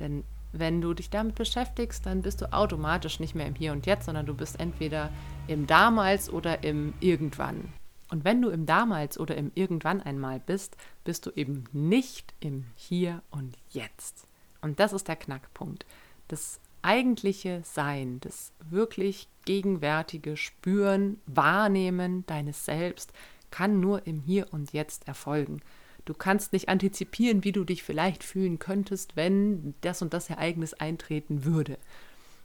Denn 0.00 0.24
wenn 0.52 0.80
du 0.80 0.92
dich 0.92 1.08
damit 1.08 1.36
beschäftigst, 1.36 2.04
dann 2.04 2.22
bist 2.22 2.42
du 2.42 2.52
automatisch 2.52 3.20
nicht 3.20 3.34
mehr 3.34 3.46
im 3.46 3.54
Hier 3.54 3.72
und 3.72 3.86
Jetzt, 3.86 4.06
sondern 4.06 4.26
du 4.26 4.34
bist 4.34 4.60
entweder 4.60 5.10
im 5.46 5.66
Damals 5.66 6.30
oder 6.30 6.62
im 6.62 6.94
Irgendwann. 7.00 7.72
Und 8.12 8.26
wenn 8.26 8.42
du 8.42 8.50
im 8.50 8.66
Damals 8.66 9.18
oder 9.18 9.38
im 9.38 9.50
Irgendwann 9.54 10.02
einmal 10.02 10.38
bist, 10.38 10.76
bist 11.02 11.24
du 11.24 11.30
eben 11.30 11.64
nicht 11.72 12.34
im 12.40 12.66
Hier 12.74 13.22
und 13.30 13.56
Jetzt. 13.70 14.28
Und 14.60 14.80
das 14.80 14.92
ist 14.92 15.08
der 15.08 15.16
Knackpunkt. 15.16 15.86
Das 16.28 16.60
eigentliche 16.82 17.62
Sein, 17.64 18.20
das 18.20 18.52
wirklich 18.68 19.28
gegenwärtige 19.46 20.36
Spüren, 20.36 21.22
Wahrnehmen 21.24 22.26
deines 22.26 22.66
Selbst 22.66 23.14
kann 23.50 23.80
nur 23.80 24.06
im 24.06 24.20
Hier 24.20 24.52
und 24.52 24.74
Jetzt 24.74 25.08
erfolgen. 25.08 25.62
Du 26.04 26.12
kannst 26.12 26.52
nicht 26.52 26.68
antizipieren, 26.68 27.44
wie 27.44 27.52
du 27.52 27.64
dich 27.64 27.82
vielleicht 27.82 28.24
fühlen 28.24 28.58
könntest, 28.58 29.16
wenn 29.16 29.72
das 29.80 30.02
und 30.02 30.12
das 30.12 30.28
Ereignis 30.28 30.74
eintreten 30.74 31.46
würde. 31.46 31.78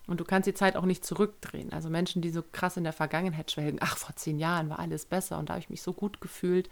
Und 0.07 0.19
du 0.19 0.23
kannst 0.23 0.47
die 0.47 0.53
Zeit 0.53 0.75
auch 0.77 0.85
nicht 0.85 1.05
zurückdrehen. 1.05 1.73
Also 1.73 1.89
Menschen, 1.89 2.21
die 2.21 2.29
so 2.29 2.41
krass 2.41 2.77
in 2.77 2.85
der 2.85 2.93
Vergangenheit 2.93 3.51
schwelgen, 3.51 3.79
ach, 3.81 3.97
vor 3.97 4.15
zehn 4.15 4.39
Jahren 4.39 4.69
war 4.69 4.79
alles 4.79 5.05
besser 5.05 5.37
und 5.37 5.49
da 5.49 5.53
habe 5.53 5.61
ich 5.61 5.69
mich 5.69 5.81
so 5.81 5.93
gut 5.93 6.21
gefühlt, 6.21 6.69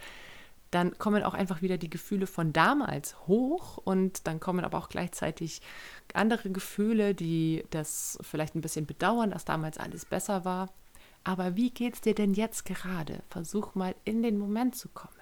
dann 0.71 0.97
kommen 0.97 1.23
auch 1.23 1.33
einfach 1.33 1.61
wieder 1.61 1.77
die 1.77 1.89
Gefühle 1.89 2.27
von 2.27 2.51
damals 2.51 3.27
hoch 3.27 3.77
und 3.77 4.27
dann 4.27 4.39
kommen 4.39 4.65
aber 4.65 4.77
auch 4.77 4.89
gleichzeitig 4.89 5.61
andere 6.13 6.49
Gefühle, 6.49 7.13
die 7.13 7.63
das 7.69 8.17
vielleicht 8.21 8.55
ein 8.55 8.61
bisschen 8.61 8.85
bedauern, 8.85 9.31
dass 9.31 9.45
damals 9.45 9.77
alles 9.77 10.05
besser 10.05 10.43
war. 10.43 10.69
Aber 11.23 11.55
wie 11.55 11.71
geht 11.71 11.95
es 11.95 12.01
dir 12.01 12.15
denn 12.15 12.33
jetzt 12.33 12.65
gerade? 12.65 13.21
Versuch 13.29 13.75
mal 13.75 13.95
in 14.05 14.21
den 14.21 14.37
Moment 14.37 14.75
zu 14.75 14.89
kommen. 14.89 15.13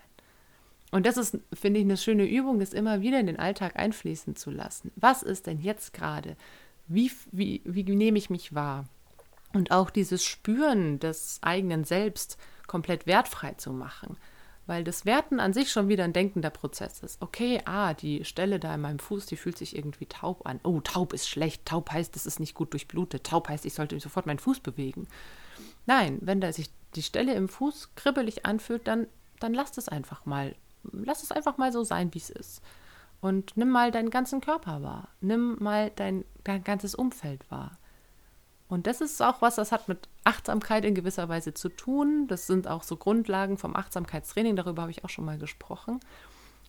Und 0.91 1.07
das 1.07 1.17
ist, 1.17 1.39
finde 1.53 1.79
ich, 1.79 1.85
eine 1.85 1.97
schöne 1.97 2.29
Übung, 2.29 2.59
das 2.59 2.73
immer 2.73 3.01
wieder 3.01 3.19
in 3.19 3.25
den 3.25 3.39
Alltag 3.39 3.77
einfließen 3.77 4.35
zu 4.35 4.51
lassen. 4.51 4.91
Was 4.95 5.23
ist 5.23 5.47
denn 5.47 5.59
jetzt 5.59 5.93
gerade? 5.93 6.35
Wie, 6.87 7.11
wie, 7.31 7.61
wie 7.65 7.83
nehme 7.83 8.17
ich 8.17 8.29
mich 8.29 8.53
wahr? 8.53 8.85
Und 9.53 9.71
auch 9.71 9.89
dieses 9.89 10.23
Spüren 10.23 10.99
des 10.99 11.39
eigenen 11.41 11.83
Selbst 11.83 12.37
komplett 12.67 13.05
wertfrei 13.05 13.53
zu 13.53 13.71
machen. 13.71 14.17
Weil 14.65 14.83
das 14.83 15.05
Werten 15.05 15.39
an 15.39 15.51
sich 15.51 15.71
schon 15.71 15.89
wieder 15.89 16.05
ein 16.05 16.13
denkender 16.13 16.49
Prozess 16.49 17.01
ist. 17.01 17.21
Okay, 17.21 17.61
ah, 17.65 17.93
die 17.93 18.23
Stelle 18.23 18.59
da 18.59 18.73
in 18.73 18.81
meinem 18.81 18.99
Fuß, 18.99 19.25
die 19.25 19.35
fühlt 19.35 19.57
sich 19.57 19.75
irgendwie 19.75 20.05
taub 20.05 20.47
an. 20.47 20.61
Oh, 20.63 20.79
taub 20.79 21.11
ist 21.13 21.27
schlecht. 21.27 21.65
Taub 21.65 21.91
heißt, 21.91 22.15
es 22.15 22.25
ist 22.25 22.39
nicht 22.39 22.55
gut 22.55 22.71
durchblutet. 22.71 23.25
Taub 23.25 23.49
heißt, 23.49 23.65
ich 23.65 23.73
sollte 23.73 23.99
sofort 23.99 24.25
meinen 24.25 24.39
Fuß 24.39 24.61
bewegen. 24.61 25.07
Nein, 25.85 26.17
wenn 26.21 26.39
da 26.39 26.53
sich 26.53 26.69
die 26.95 27.03
Stelle 27.03 27.33
im 27.33 27.49
Fuß 27.49 27.95
kribbelig 27.95 28.45
anfühlt, 28.45 28.87
dann, 28.87 29.07
dann 29.39 29.53
lasst 29.53 29.77
es 29.77 29.89
einfach 29.89 30.25
mal. 30.25 30.55
Lasst 30.91 31.23
es 31.23 31.31
einfach 31.31 31.57
mal 31.57 31.71
so 31.71 31.83
sein, 31.83 32.13
wie 32.13 32.19
es 32.19 32.29
ist. 32.29 32.61
Und 33.23 33.55
nimm 33.55 33.69
mal 33.69 33.89
deinen 33.89 34.09
ganzen 34.09 34.41
Körper 34.41 34.83
wahr. 34.83 35.07
Nimm 35.21 35.55
mal 35.63 35.93
dein, 35.95 36.25
dein 36.43 36.61
ganzes 36.61 36.93
Umfeld 36.93 37.49
wahr. 37.49 37.77
Und 38.67 38.85
das 38.85 38.99
ist 38.99 39.21
auch 39.21 39.41
was, 39.41 39.55
das 39.55 39.71
hat 39.71 39.87
mit 39.87 40.09
Achtsamkeit 40.25 40.83
in 40.83 40.93
gewisser 40.93 41.29
Weise 41.29 41.53
zu 41.53 41.69
tun. 41.69 42.27
Das 42.27 42.47
sind 42.47 42.67
auch 42.67 42.83
so 42.83 42.97
Grundlagen 42.97 43.57
vom 43.57 43.77
Achtsamkeitstraining, 43.77 44.57
darüber 44.57 44.81
habe 44.81 44.91
ich 44.91 45.05
auch 45.05 45.09
schon 45.09 45.23
mal 45.23 45.37
gesprochen. 45.37 46.01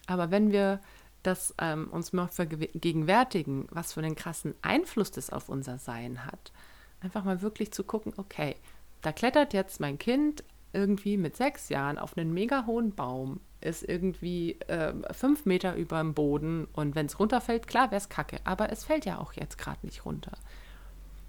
Aber 0.07 0.31
wenn 0.31 0.53
wir 0.53 0.79
das 1.25 1.57
ähm, 1.59 1.89
uns 1.91 2.13
mal 2.13 2.29
vergegenwärtigen, 2.29 3.67
was 3.73 3.95
für 3.95 4.01
einen 4.01 4.15
krassen 4.15 4.55
Einfluss 4.63 5.11
das 5.11 5.31
auf 5.31 5.49
unser 5.49 5.79
Sein 5.79 6.25
hat, 6.25 6.53
einfach 7.01 7.25
mal 7.25 7.43
wirklich 7.43 7.73
zu 7.73 7.83
gucken, 7.83 8.13
okay, 8.17 8.55
da 9.03 9.11
klettert 9.11 9.55
jetzt 9.55 9.81
mein 9.81 9.99
Kind 9.99 10.45
irgendwie 10.75 11.17
mit 11.17 11.37
sechs 11.37 11.69
Jahren 11.69 11.99
auf 11.99 12.17
einen 12.17 12.35
mega 12.35 12.67
hohen 12.67 12.95
Baum, 12.95 13.41
ist 13.61 13.83
irgendwie 13.83 14.59
äh, 14.67 14.93
fünf 15.13 15.47
Meter 15.47 15.75
über 15.77 15.99
dem 16.01 16.15
Boden 16.15 16.67
und 16.73 16.95
wenn 16.95 17.07
es 17.07 17.19
runterfällt, 17.19 17.67
klar 17.67 17.91
wäre 17.91 18.01
es 18.01 18.09
kacke, 18.09 18.39
aber 18.45 18.71
es 18.71 18.85
fällt 18.85 19.07
ja 19.07 19.19
auch 19.19 19.33
jetzt 19.33 19.57
gerade 19.59 19.79
nicht 19.83 20.05
runter. 20.05 20.33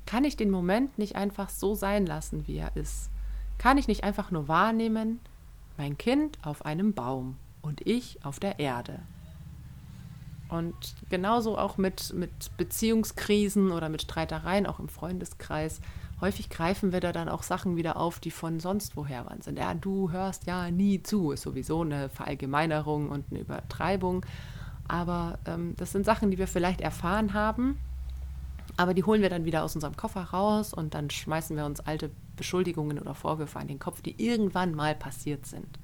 Kann 0.05 0.23
ich 0.23 0.38
den 0.38 0.51
Moment 0.51 0.97
nicht 0.97 1.15
einfach 1.15 1.49
so 1.49 1.73
sein 1.75 2.05
lassen, 2.05 2.47
wie 2.47 2.58
er 2.58 2.75
ist? 2.75 3.10
Kann 3.58 3.77
ich 3.77 3.88
nicht 3.88 4.03
einfach 4.03 4.31
nur 4.31 4.47
wahrnehmen, 4.47 5.19
mein 5.77 5.97
Kind 5.97 6.38
auf 6.43 6.65
einem 6.65 6.93
Baum 6.93 7.38
und 7.62 7.86
ich 7.88 8.23
auf 8.23 8.39
der 8.39 8.60
Erde? 8.60 8.99
Und 10.47 10.75
genauso 11.10 11.58
auch 11.58 11.77
mit, 11.77 12.13
mit 12.13 12.55
Beziehungskrisen 12.58 13.71
oder 13.71 13.89
mit 13.89 14.03
Streitereien, 14.03 14.67
auch 14.67 14.79
im 14.79 14.89
Freundeskreis. 14.89 15.81
Häufig 16.21 16.49
greifen 16.49 16.91
wir 16.91 17.01
da 17.01 17.12
dann 17.12 17.30
auch 17.30 17.43
Sachen 17.43 17.75
wieder 17.75 17.97
auf, 17.97 18.19
die 18.19 18.32
von 18.32 18.60
sonst 18.60 18.95
woher 18.95 19.25
waren 19.25 19.41
sind. 19.41 19.58
Ja, 19.60 19.73
du 19.73 20.12
hörst 20.12 20.47
ja 20.47 20.71
nie 20.71 21.04
zu, 21.04 21.32
ist 21.32 21.41
sowieso 21.41 21.82
eine 21.82 22.10
Verallgemeinerung 22.10 23.10
und 23.10 23.25
eine 23.30 23.41
Übertreibung. 23.41 24.25
Aber 24.88 25.39
ähm, 25.45 25.75
das 25.78 25.91
sind 25.91 26.06
Sachen, 26.06 26.32
die 26.32 26.38
wir 26.38 26.47
vielleicht 26.47 26.82
erfahren 26.82 27.34
haben 27.34 27.78
aber 28.78 28.93
die 28.93 29.04
holen 29.04 29.21
wir 29.21 29.30
dann 29.30 29.45
wieder 29.45 29.63
aus 29.63 29.75
unserem 29.75 29.95
Koffer 29.95 30.21
raus 30.21 30.73
und 30.73 30.93
dann 30.93 31.10
schmeißen 31.10 31.56
wir 31.56 31.65
uns 31.65 31.80
alte 31.80 32.12
Beschuldigungen 32.36 32.99
oder 32.99 33.15
Vorwürfe 33.15 33.60
an 33.60 33.67
den 33.67 33.80
Kopf, 33.80 34.01
die 34.01 34.21
irgendwann 34.21 34.75
mal 34.75 34.95
passiert 34.95 35.45
sind. 35.45 35.80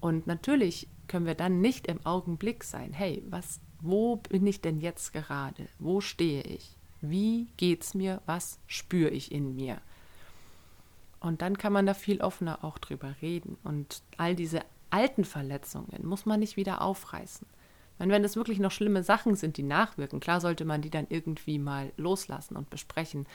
Und 0.00 0.26
natürlich 0.26 0.88
können 1.08 1.26
wir 1.26 1.34
dann 1.34 1.60
nicht 1.60 1.86
im 1.86 2.04
Augenblick 2.06 2.62
sein, 2.62 2.92
hey, 2.92 3.22
was, 3.28 3.60
wo 3.80 4.16
bin 4.16 4.46
ich 4.46 4.60
denn 4.60 4.80
jetzt 4.80 5.12
gerade? 5.12 5.66
Wo 5.78 6.00
stehe 6.00 6.42
ich? 6.42 6.76
Wie 7.10 7.48
geht's 7.56 7.94
mir? 7.94 8.20
Was 8.26 8.58
spüre 8.66 9.10
ich 9.10 9.32
in 9.32 9.54
mir? 9.54 9.80
Und 11.20 11.42
dann 11.42 11.56
kann 11.56 11.72
man 11.72 11.86
da 11.86 11.94
viel 11.94 12.20
offener 12.20 12.64
auch 12.64 12.78
drüber 12.78 13.14
reden. 13.22 13.56
Und 13.64 14.02
all 14.18 14.34
diese 14.34 14.60
alten 14.90 15.24
Verletzungen 15.24 16.06
muss 16.06 16.26
man 16.26 16.40
nicht 16.40 16.56
wieder 16.56 16.82
aufreißen. 16.82 17.46
Meine, 17.98 18.12
wenn 18.12 18.24
es 18.24 18.36
wirklich 18.36 18.58
noch 18.58 18.72
schlimme 18.72 19.02
Sachen 19.02 19.34
sind, 19.34 19.56
die 19.56 19.62
nachwirken, 19.62 20.20
klar 20.20 20.40
sollte 20.40 20.64
man 20.64 20.82
die 20.82 20.90
dann 20.90 21.06
irgendwie 21.08 21.58
mal 21.58 21.92
loslassen 21.96 22.56
und 22.56 22.70
besprechen. 22.70 23.26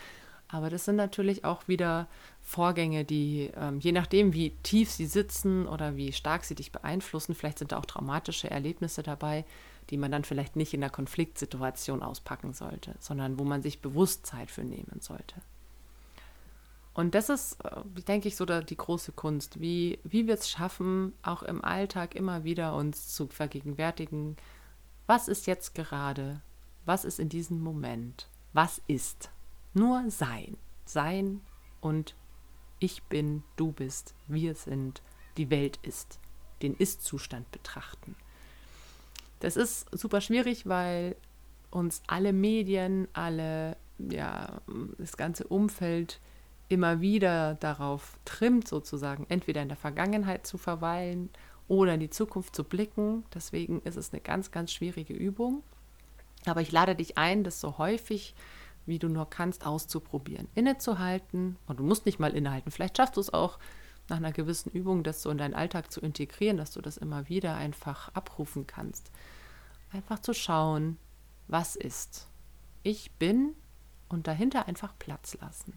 Aber 0.49 0.69
das 0.69 0.86
sind 0.86 0.95
natürlich 0.95 1.45
auch 1.45 1.67
wieder 1.67 2.08
Vorgänge, 2.41 3.05
die, 3.05 3.51
ähm, 3.55 3.79
je 3.79 3.91
nachdem, 3.91 4.34
wie 4.34 4.51
tief 4.63 4.89
sie 4.89 5.05
sitzen 5.05 5.67
oder 5.67 5.95
wie 5.95 6.12
stark 6.12 6.43
sie 6.43 6.55
dich 6.55 6.71
beeinflussen, 6.71 7.36
vielleicht 7.36 7.60
sind 7.60 7.71
da 7.71 7.77
auch 7.77 7.86
traumatische 7.86 8.49
Erlebnisse 8.49 9.03
dabei, 9.03 9.45
die 9.89 9.97
man 9.97 10.12
dann 10.12 10.23
vielleicht 10.23 10.56
nicht 10.56 10.73
in 10.73 10.84
einer 10.84 10.91
Konfliktsituation 10.91 12.04
auspacken 12.04 12.54
sollte, 12.54 12.95
sondern 12.99 13.39
wo 13.39 13.43
man 13.43 13.62
sich 13.62 13.82
bewusst 13.82 14.25
Zeit 14.25 14.52
für 14.52 14.63
nehmen 14.63 14.99
sollte. 14.99 15.36
Und 16.93 17.15
das 17.15 17.30
ist, 17.30 17.63
äh, 17.63 17.82
denke 18.08 18.28
ich, 18.28 18.36
so 18.36 18.45
die 18.45 18.75
große 18.75 19.12
Kunst, 19.13 19.62
wie, 19.62 19.99
wie 20.04 20.28
wir 20.28 20.34
es 20.34 20.49
schaffen, 20.49 21.13
auch 21.21 21.43
im 21.43 21.63
Alltag 21.63 22.15
immer 22.15 22.43
wieder 22.43 22.75
uns 22.75 23.08
zu 23.08 23.28
vergegenwärtigen, 23.28 24.36
was 25.08 25.28
ist 25.28 25.47
jetzt 25.47 25.75
gerade, 25.75 26.41
was 26.86 27.06
ist 27.06 27.19
in 27.19 27.30
diesem 27.30 27.62
Moment, 27.62 28.28
was 28.54 28.82
ist. 28.88 29.32
Nur 29.73 30.10
sein, 30.10 30.58
sein 30.86 31.41
und 31.80 32.15
ich 32.80 33.04
bin, 33.04 33.43
du 33.56 33.71
bist, 33.71 34.13
wir 34.28 34.56
sind, 34.56 35.02
die 35.38 35.49
Welt 35.49 35.80
ist, 35.84 36.19
den 36.62 36.75
Ist-Zustand 36.75 37.52
betrachten. 37.52 38.15
Das 39.39 39.56
ist 39.56 39.88
super 39.97 40.21
schwierig, 40.21 40.67
weil 40.67 41.15
uns 41.71 42.02
alle 42.08 42.34
Medien, 42.34 43.08
alle, 43.13 43.78
ja, 43.97 44.62
das 44.97 45.17
ganze 45.17 45.47
Umfeld 45.47 46.19
immer 46.67 47.02
wieder 47.02 47.56
darauf 47.56 48.19
trimmt, 48.25 48.67
sozusagen, 48.67 49.25
entweder 49.30 49.62
in 49.62 49.69
der 49.69 49.78
Vergangenheit 49.78 50.45
zu 50.45 50.58
verweilen 50.58 51.30
oder 51.67 51.95
in 51.95 51.99
die 51.99 52.10
Zukunft 52.10 52.56
zu 52.56 52.63
blicken. 52.63 53.23
Deswegen 53.34 53.82
ist 53.82 53.95
es 53.95 54.12
eine 54.13 54.21
ganz, 54.21 54.52
ganz 54.52 54.71
schwierige 54.71 55.13
Übung. 55.13 55.63
Aber 56.45 56.62
ich 56.62 56.71
lade 56.71 56.95
dich 56.95 57.17
ein, 57.17 57.43
das 57.43 57.60
so 57.60 57.78
häufig 57.78 58.36
wie 58.86 58.99
du 58.99 59.08
nur 59.08 59.30
kannst 59.30 59.65
auszuprobieren, 59.65 60.47
innezuhalten. 60.56 61.58
Und 61.67 61.80
du 61.80 61.84
musst 61.84 62.06
nicht 62.06 62.19
mal 62.19 62.36
innehalten. 62.36 62.71
Vielleicht 62.71 62.97
schaffst 62.97 63.17
du 63.17 63.21
es 63.21 63.32
auch 63.32 63.60
nach 64.09 64.17
einer 64.17 64.31
gewissen 64.31 64.71
Übung, 64.71 65.03
das 65.03 65.21
so 65.21 65.29
in 65.29 65.37
deinen 65.37 65.53
Alltag 65.53 65.91
zu 65.91 66.01
integrieren, 66.01 66.57
dass 66.57 66.71
du 66.71 66.81
das 66.81 66.97
immer 66.97 67.29
wieder 67.29 67.55
einfach 67.55 68.09
abrufen 68.13 68.67
kannst. 68.67 69.11
Einfach 69.91 70.19
zu 70.19 70.33
schauen, 70.33 70.97
was 71.47 71.75
ist. 71.75 72.27
Ich 72.83 73.11
bin 73.13 73.53
und 74.07 74.27
dahinter 74.27 74.67
einfach 74.67 74.93
Platz 74.99 75.37
lassen. 75.41 75.73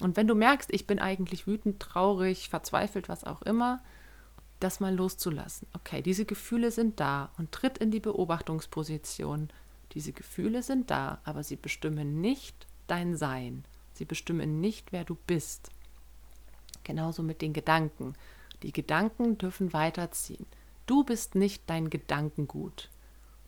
Und 0.00 0.16
wenn 0.16 0.28
du 0.28 0.34
merkst, 0.34 0.72
ich 0.72 0.86
bin 0.86 0.98
eigentlich 0.98 1.46
wütend, 1.46 1.80
traurig, 1.80 2.48
verzweifelt, 2.48 3.08
was 3.08 3.24
auch 3.24 3.42
immer, 3.42 3.82
das 4.60 4.80
mal 4.80 4.94
loszulassen. 4.94 5.68
Okay, 5.72 6.02
diese 6.02 6.24
Gefühle 6.24 6.70
sind 6.70 7.00
da 7.00 7.30
und 7.38 7.52
tritt 7.52 7.78
in 7.78 7.90
die 7.90 8.00
Beobachtungsposition. 8.00 9.50
Diese 9.92 10.12
Gefühle 10.12 10.62
sind 10.62 10.90
da, 10.90 11.20
aber 11.24 11.42
sie 11.42 11.56
bestimmen 11.56 12.20
nicht 12.20 12.66
dein 12.86 13.16
Sein. 13.16 13.64
Sie 13.94 14.04
bestimmen 14.04 14.60
nicht, 14.60 14.92
wer 14.92 15.04
du 15.04 15.16
bist. 15.26 15.70
Genauso 16.88 17.22
mit 17.22 17.42
den 17.42 17.52
Gedanken. 17.52 18.14
Die 18.62 18.72
Gedanken 18.72 19.36
dürfen 19.36 19.74
weiterziehen. 19.74 20.46
Du 20.86 21.04
bist 21.04 21.34
nicht 21.34 21.62
dein 21.66 21.90
Gedankengut. 21.90 22.88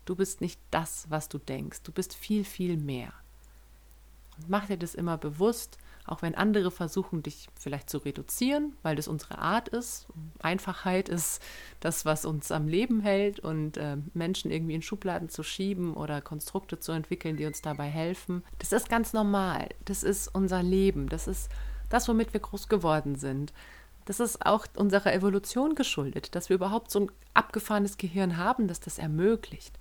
Du 0.04 0.14
bist 0.14 0.42
nicht 0.42 0.60
das, 0.70 1.06
was 1.08 1.30
du 1.30 1.38
denkst. 1.38 1.82
Du 1.82 1.90
bist 1.90 2.14
viel, 2.14 2.44
viel 2.44 2.76
mehr. 2.76 3.14
Und 4.36 4.50
mach 4.50 4.66
dir 4.66 4.76
das 4.76 4.94
immer 4.94 5.16
bewusst 5.16 5.78
auch 6.10 6.22
wenn 6.22 6.34
andere 6.34 6.70
versuchen, 6.70 7.22
dich 7.22 7.48
vielleicht 7.54 7.88
zu 7.88 7.98
reduzieren, 7.98 8.74
weil 8.82 8.96
das 8.96 9.06
unsere 9.06 9.38
Art 9.38 9.68
ist. 9.68 10.08
Einfachheit 10.40 11.08
ist 11.08 11.40
das, 11.78 12.04
was 12.04 12.24
uns 12.24 12.50
am 12.50 12.66
Leben 12.66 13.00
hält 13.00 13.38
und 13.38 13.76
äh, 13.76 13.96
Menschen 14.12 14.50
irgendwie 14.50 14.74
in 14.74 14.82
Schubladen 14.82 15.28
zu 15.28 15.44
schieben 15.44 15.94
oder 15.94 16.20
Konstrukte 16.20 16.80
zu 16.80 16.90
entwickeln, 16.90 17.36
die 17.36 17.46
uns 17.46 17.62
dabei 17.62 17.86
helfen. 17.86 18.42
Das 18.58 18.72
ist 18.72 18.88
ganz 18.88 19.12
normal. 19.12 19.68
Das 19.84 20.02
ist 20.02 20.28
unser 20.34 20.64
Leben. 20.64 21.08
Das 21.08 21.28
ist 21.28 21.48
das, 21.90 22.08
womit 22.08 22.32
wir 22.32 22.40
groß 22.40 22.68
geworden 22.68 23.16
sind. 23.16 23.52
Das 24.06 24.18
ist 24.18 24.44
auch 24.46 24.66
unserer 24.76 25.12
Evolution 25.12 25.74
geschuldet, 25.74 26.34
dass 26.34 26.48
wir 26.48 26.56
überhaupt 26.56 26.90
so 26.90 27.00
ein 27.00 27.12
abgefahrenes 27.34 27.98
Gehirn 27.98 28.38
haben, 28.38 28.66
das 28.66 28.80
das 28.80 28.98
ermöglicht. 28.98 29.78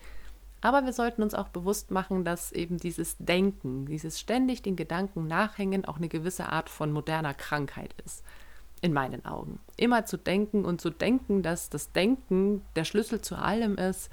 Aber 0.61 0.83
wir 0.83 0.91
sollten 0.91 1.23
uns 1.23 1.33
auch 1.33 1.47
bewusst 1.47 1.89
machen, 1.89 2.25
dass 2.25 2.51
eben 2.51 2.77
dieses 2.77 3.15
Denken, 3.17 3.85
dieses 3.85 4.19
ständig 4.19 4.61
den 4.61 4.75
Gedanken 4.75 5.25
nachhängen, 5.27 5.85
auch 5.85 5.97
eine 5.97 6.09
gewisse 6.09 6.49
Art 6.49 6.69
von 6.69 6.91
moderner 6.91 7.33
Krankheit 7.33 7.95
ist. 8.05 8.23
In 8.81 8.93
meinen 8.93 9.25
Augen. 9.25 9.59
Immer 9.77 10.05
zu 10.05 10.17
denken 10.17 10.63
und 10.63 10.79
zu 10.79 10.89
denken, 10.89 11.43
dass 11.43 11.69
das 11.69 11.91
Denken 11.91 12.63
der 12.75 12.85
Schlüssel 12.85 13.19
zu 13.19 13.35
allem 13.35 13.77
ist, 13.77 14.09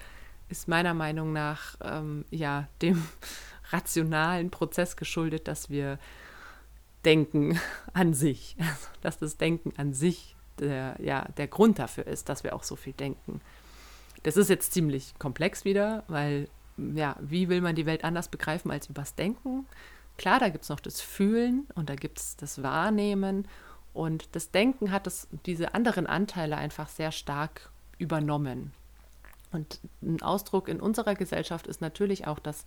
ist 0.48 0.66
meiner 0.66 0.94
Meinung 0.94 1.32
nach 1.32 1.76
ähm, 1.82 2.24
ja 2.30 2.68
dem 2.82 3.02
rationalen 3.70 4.50
Prozess 4.50 4.96
geschuldet, 4.96 5.46
dass 5.46 5.70
wir 5.70 5.98
denken 7.07 7.59
an 7.95 8.12
sich, 8.12 8.57
also, 8.59 8.88
dass 9.01 9.19
das 9.19 9.38
Denken 9.38 9.73
an 9.77 9.95
sich 9.95 10.37
der, 10.59 10.97
ja, 11.01 11.27
der 11.37 11.49
Grund 11.49 11.79
dafür 11.79 12.07
ist, 12.07 12.29
dass 12.29 12.45
wir 12.45 12.55
auch 12.55 12.62
so 12.62 12.77
viel 12.77 12.92
denken. 12.92 13.40
Das 14.23 14.37
ist 14.37 14.51
jetzt 14.51 14.73
ziemlich 14.73 15.14
komplex 15.19 15.64
wieder, 15.64 16.03
weil, 16.09 16.49
ja, 16.77 17.16
wie 17.21 17.49
will 17.49 17.61
man 17.61 17.77
die 17.77 17.87
Welt 17.87 18.05
anders 18.05 18.29
begreifen 18.29 18.71
als 18.71 18.88
übers 18.88 19.14
Denken? 19.14 19.66
Klar, 20.19 20.40
da 20.40 20.49
gibt 20.49 20.64
es 20.64 20.71
noch 20.71 20.81
das 20.81 21.01
Fühlen 21.01 21.66
und 21.75 21.90
da 21.90 21.95
gibt 21.95 22.19
es 22.19 22.37
das 22.37 22.62
Wahrnehmen. 22.62 23.47
Und 23.92 24.35
das 24.35 24.51
Denken 24.51 24.90
hat 24.90 25.07
das, 25.07 25.29
diese 25.45 25.75
anderen 25.75 26.07
Anteile 26.07 26.57
einfach 26.57 26.88
sehr 26.88 27.12
stark 27.12 27.71
übernommen. 27.99 28.73
Und 29.53 29.81
ein 30.03 30.23
Ausdruck 30.23 30.69
in 30.69 30.81
unserer 30.81 31.14
Gesellschaft 31.14 31.66
ist 31.66 31.81
natürlich 31.81 32.27
auch, 32.27 32.38
dass 32.38 32.64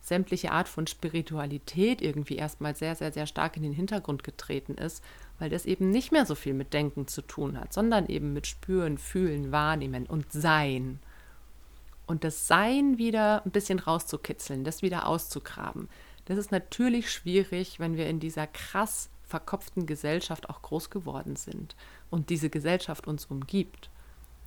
sämtliche 0.00 0.52
Art 0.52 0.68
von 0.68 0.86
Spiritualität 0.86 2.00
irgendwie 2.00 2.36
erstmal 2.36 2.74
sehr, 2.74 2.94
sehr, 2.96 3.12
sehr 3.12 3.26
stark 3.26 3.56
in 3.56 3.62
den 3.62 3.72
Hintergrund 3.72 4.24
getreten 4.24 4.74
ist, 4.74 5.04
weil 5.38 5.50
das 5.50 5.66
eben 5.66 5.90
nicht 5.90 6.12
mehr 6.12 6.26
so 6.26 6.34
viel 6.34 6.54
mit 6.54 6.72
Denken 6.72 7.06
zu 7.06 7.22
tun 7.22 7.58
hat, 7.58 7.72
sondern 7.72 8.06
eben 8.06 8.32
mit 8.32 8.46
Spüren, 8.46 8.98
Fühlen, 8.98 9.52
Wahrnehmen 9.52 10.06
und 10.06 10.32
Sein. 10.32 11.00
Und 12.06 12.24
das 12.24 12.48
Sein 12.48 12.98
wieder 12.98 13.44
ein 13.44 13.52
bisschen 13.52 13.78
rauszukitzeln, 13.78 14.64
das 14.64 14.82
wieder 14.82 15.06
auszugraben. 15.06 15.88
Das 16.24 16.38
ist 16.38 16.50
natürlich 16.50 17.10
schwierig, 17.10 17.78
wenn 17.78 17.96
wir 17.96 18.08
in 18.08 18.20
dieser 18.20 18.46
krass 18.46 19.10
verkopften 19.22 19.86
Gesellschaft 19.86 20.50
auch 20.50 20.62
groß 20.62 20.90
geworden 20.90 21.36
sind 21.36 21.76
und 22.10 22.30
diese 22.30 22.50
Gesellschaft 22.50 23.06
uns 23.06 23.26
umgibt. 23.26 23.90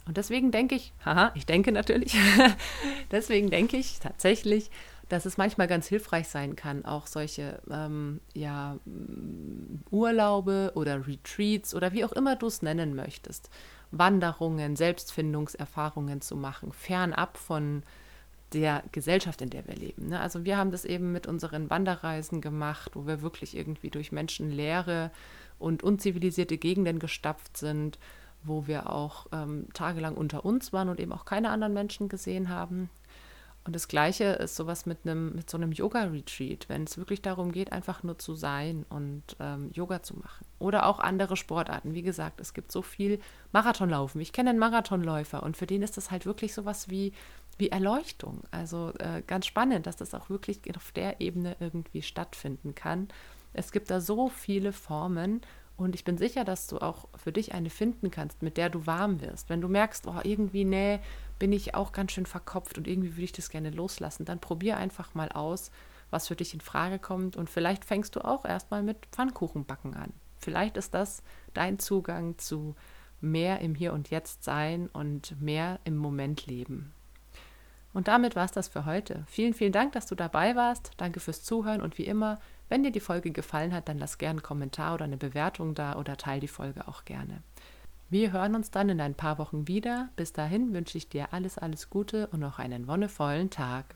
Und 0.05 0.17
deswegen 0.17 0.51
denke 0.51 0.75
ich, 0.75 0.91
haha, 1.05 1.31
ich 1.35 1.45
denke 1.45 1.71
natürlich, 1.71 2.15
deswegen 3.11 3.49
denke 3.49 3.77
ich 3.77 3.99
tatsächlich, 3.99 4.69
dass 5.09 5.25
es 5.25 5.37
manchmal 5.37 5.67
ganz 5.67 5.87
hilfreich 5.87 6.27
sein 6.27 6.55
kann, 6.55 6.85
auch 6.85 7.07
solche 7.07 7.61
ähm, 7.69 8.21
ja, 8.33 8.77
Urlaube 9.91 10.71
oder 10.75 11.07
Retreats 11.07 11.75
oder 11.75 11.93
wie 11.93 12.05
auch 12.05 12.13
immer 12.13 12.35
du 12.35 12.47
es 12.47 12.61
nennen 12.61 12.95
möchtest, 12.95 13.49
Wanderungen, 13.91 14.75
Selbstfindungserfahrungen 14.75 16.21
zu 16.21 16.35
machen, 16.35 16.71
fernab 16.71 17.37
von 17.37 17.83
der 18.53 18.83
Gesellschaft, 18.91 19.41
in 19.41 19.49
der 19.49 19.67
wir 19.67 19.75
leben. 19.75 20.09
Ne? 20.09 20.19
Also 20.19 20.45
wir 20.45 20.57
haben 20.57 20.71
das 20.71 20.85
eben 20.85 21.11
mit 21.11 21.27
unseren 21.27 21.69
Wanderreisen 21.69 22.39
gemacht, 22.39 22.95
wo 22.95 23.07
wir 23.07 23.21
wirklich 23.21 23.57
irgendwie 23.57 23.89
durch 23.89 24.11
menschenleere 24.11 25.11
und 25.59 25.83
unzivilisierte 25.83 26.57
Gegenden 26.57 26.99
gestapft 26.99 27.57
sind, 27.57 27.97
wo 28.43 28.67
wir 28.67 28.89
auch 28.91 29.27
ähm, 29.31 29.67
tagelang 29.73 30.15
unter 30.15 30.45
uns 30.45 30.73
waren 30.73 30.89
und 30.89 30.99
eben 30.99 31.13
auch 31.13 31.25
keine 31.25 31.49
anderen 31.49 31.73
Menschen 31.73 32.09
gesehen 32.09 32.49
haben. 32.49 32.89
Und 33.65 33.75
das 33.75 33.87
Gleiche 33.87 34.25
ist 34.25 34.55
sowas 34.55 34.85
mit 34.85 34.99
einem, 35.05 35.35
mit 35.35 35.49
so 35.49 35.57
einem 35.57 35.71
Yoga-Retreat, 35.71 36.67
wenn 36.67 36.83
es 36.83 36.97
wirklich 36.97 37.21
darum 37.21 37.53
geht, 37.53 37.71
einfach 37.71 38.03
nur 38.03 38.19
zu 38.19 38.35
sein 38.35 38.85
und 38.89 39.23
ähm, 39.39 39.71
Yoga 39.73 40.03
zu 40.03 40.17
machen. 40.17 40.45
Oder 40.59 40.85
auch 40.85 40.99
andere 40.99 41.37
Sportarten. 41.37 41.93
Wie 41.93 42.01
gesagt, 42.01 42.41
es 42.41 42.53
gibt 42.53 42.73
so 42.73 42.81
viel 42.81 43.19
Marathonlaufen. 43.53 44.19
Ich 44.19 44.33
kenne 44.33 44.49
einen 44.49 44.59
Marathonläufer 44.59 45.43
und 45.43 45.55
für 45.55 45.65
den 45.65 45.81
ist 45.81 45.95
das 45.95 46.11
halt 46.11 46.25
wirklich 46.25 46.53
sowas 46.53 46.89
wie, 46.89 47.13
wie 47.57 47.69
Erleuchtung. 47.69 48.41
Also 48.51 48.91
äh, 48.99 49.21
ganz 49.25 49.45
spannend, 49.45 49.87
dass 49.87 49.95
das 49.95 50.13
auch 50.13 50.29
wirklich 50.29 50.59
auf 50.75 50.91
der 50.91 51.21
Ebene 51.21 51.55
irgendwie 51.61 52.01
stattfinden 52.01 52.75
kann. 52.75 53.07
Es 53.53 53.71
gibt 53.71 53.89
da 53.89 54.01
so 54.01 54.27
viele 54.27 54.73
Formen 54.73 55.41
und 55.75 55.95
ich 55.95 56.03
bin 56.03 56.17
sicher, 56.17 56.43
dass 56.43 56.67
du 56.67 56.77
auch 56.79 57.07
für 57.15 57.31
dich 57.31 57.53
eine 57.53 57.69
finden 57.69 58.11
kannst, 58.11 58.43
mit 58.43 58.57
der 58.57 58.69
du 58.69 58.85
warm 58.85 59.21
wirst. 59.21 59.49
Wenn 59.49 59.61
du 59.61 59.67
merkst, 59.67 60.07
oh, 60.07 60.19
irgendwie, 60.23 60.65
nee, 60.65 60.99
bin 61.39 61.51
ich 61.51 61.73
auch 61.73 61.91
ganz 61.91 62.11
schön 62.11 62.25
verkopft 62.25 62.77
und 62.77 62.87
irgendwie 62.87 63.13
würde 63.13 63.23
ich 63.23 63.31
das 63.31 63.49
gerne 63.49 63.71
loslassen, 63.71 64.25
dann 64.25 64.39
probier 64.39 64.77
einfach 64.77 65.15
mal 65.15 65.29
aus, 65.29 65.71
was 66.11 66.27
für 66.27 66.35
dich 66.35 66.53
in 66.53 66.61
Frage 66.61 66.99
kommt. 66.99 67.35
Und 67.35 67.49
vielleicht 67.49 67.85
fängst 67.85 68.15
du 68.15 68.23
auch 68.23 68.45
erstmal 68.45 68.83
mit 68.83 69.07
Pfannkuchenbacken 69.11 69.95
an. 69.95 70.13
Vielleicht 70.37 70.77
ist 70.77 70.93
das 70.93 71.23
dein 71.53 71.79
Zugang 71.79 72.37
zu 72.37 72.75
mehr 73.19 73.59
im 73.61 73.73
Hier 73.73 73.93
und 73.93 74.09
Jetzt 74.09 74.43
sein 74.43 74.89
und 74.93 75.41
mehr 75.41 75.79
im 75.85 75.97
Moment 75.97 76.45
leben. 76.45 76.93
Und 77.93 78.07
damit 78.07 78.35
war 78.35 78.45
es 78.45 78.51
das 78.51 78.67
für 78.67 78.85
heute. 78.85 79.23
Vielen, 79.27 79.53
vielen 79.53 79.71
Dank, 79.71 79.93
dass 79.93 80.07
du 80.07 80.15
dabei 80.15 80.55
warst. 80.55 80.91
Danke 80.97 81.19
fürs 81.19 81.43
Zuhören 81.43 81.81
und 81.81 81.97
wie 81.97 82.05
immer, 82.05 82.39
wenn 82.73 82.81
dir 82.81 82.89
die 82.89 82.99
Folge 82.99 83.29
gefallen 83.29 83.71
hat, 83.71 83.87
dann 83.87 83.99
lass 83.99 84.17
gerne 84.17 84.39
einen 84.39 84.41
Kommentar 84.41 84.95
oder 84.95 85.05
eine 85.05 85.17
Bewertung 85.17 85.75
da 85.75 85.95
oder 85.95 86.17
teile 86.17 86.39
die 86.39 86.47
Folge 86.47 86.87
auch 86.87 87.05
gerne. 87.05 87.43
Wir 88.09 88.31
hören 88.31 88.55
uns 88.55 88.71
dann 88.71 88.89
in 88.89 88.99
ein 88.99 89.13
paar 89.13 89.37
Wochen 89.37 89.67
wieder. 89.67 90.09
Bis 90.15 90.33
dahin 90.33 90.73
wünsche 90.73 90.97
ich 90.97 91.07
dir 91.07 91.33
alles, 91.33 91.59
alles 91.59 91.91
Gute 91.91 92.25
und 92.29 92.39
noch 92.39 92.57
einen 92.57 92.87
wonnevollen 92.87 93.51
Tag. 93.51 93.93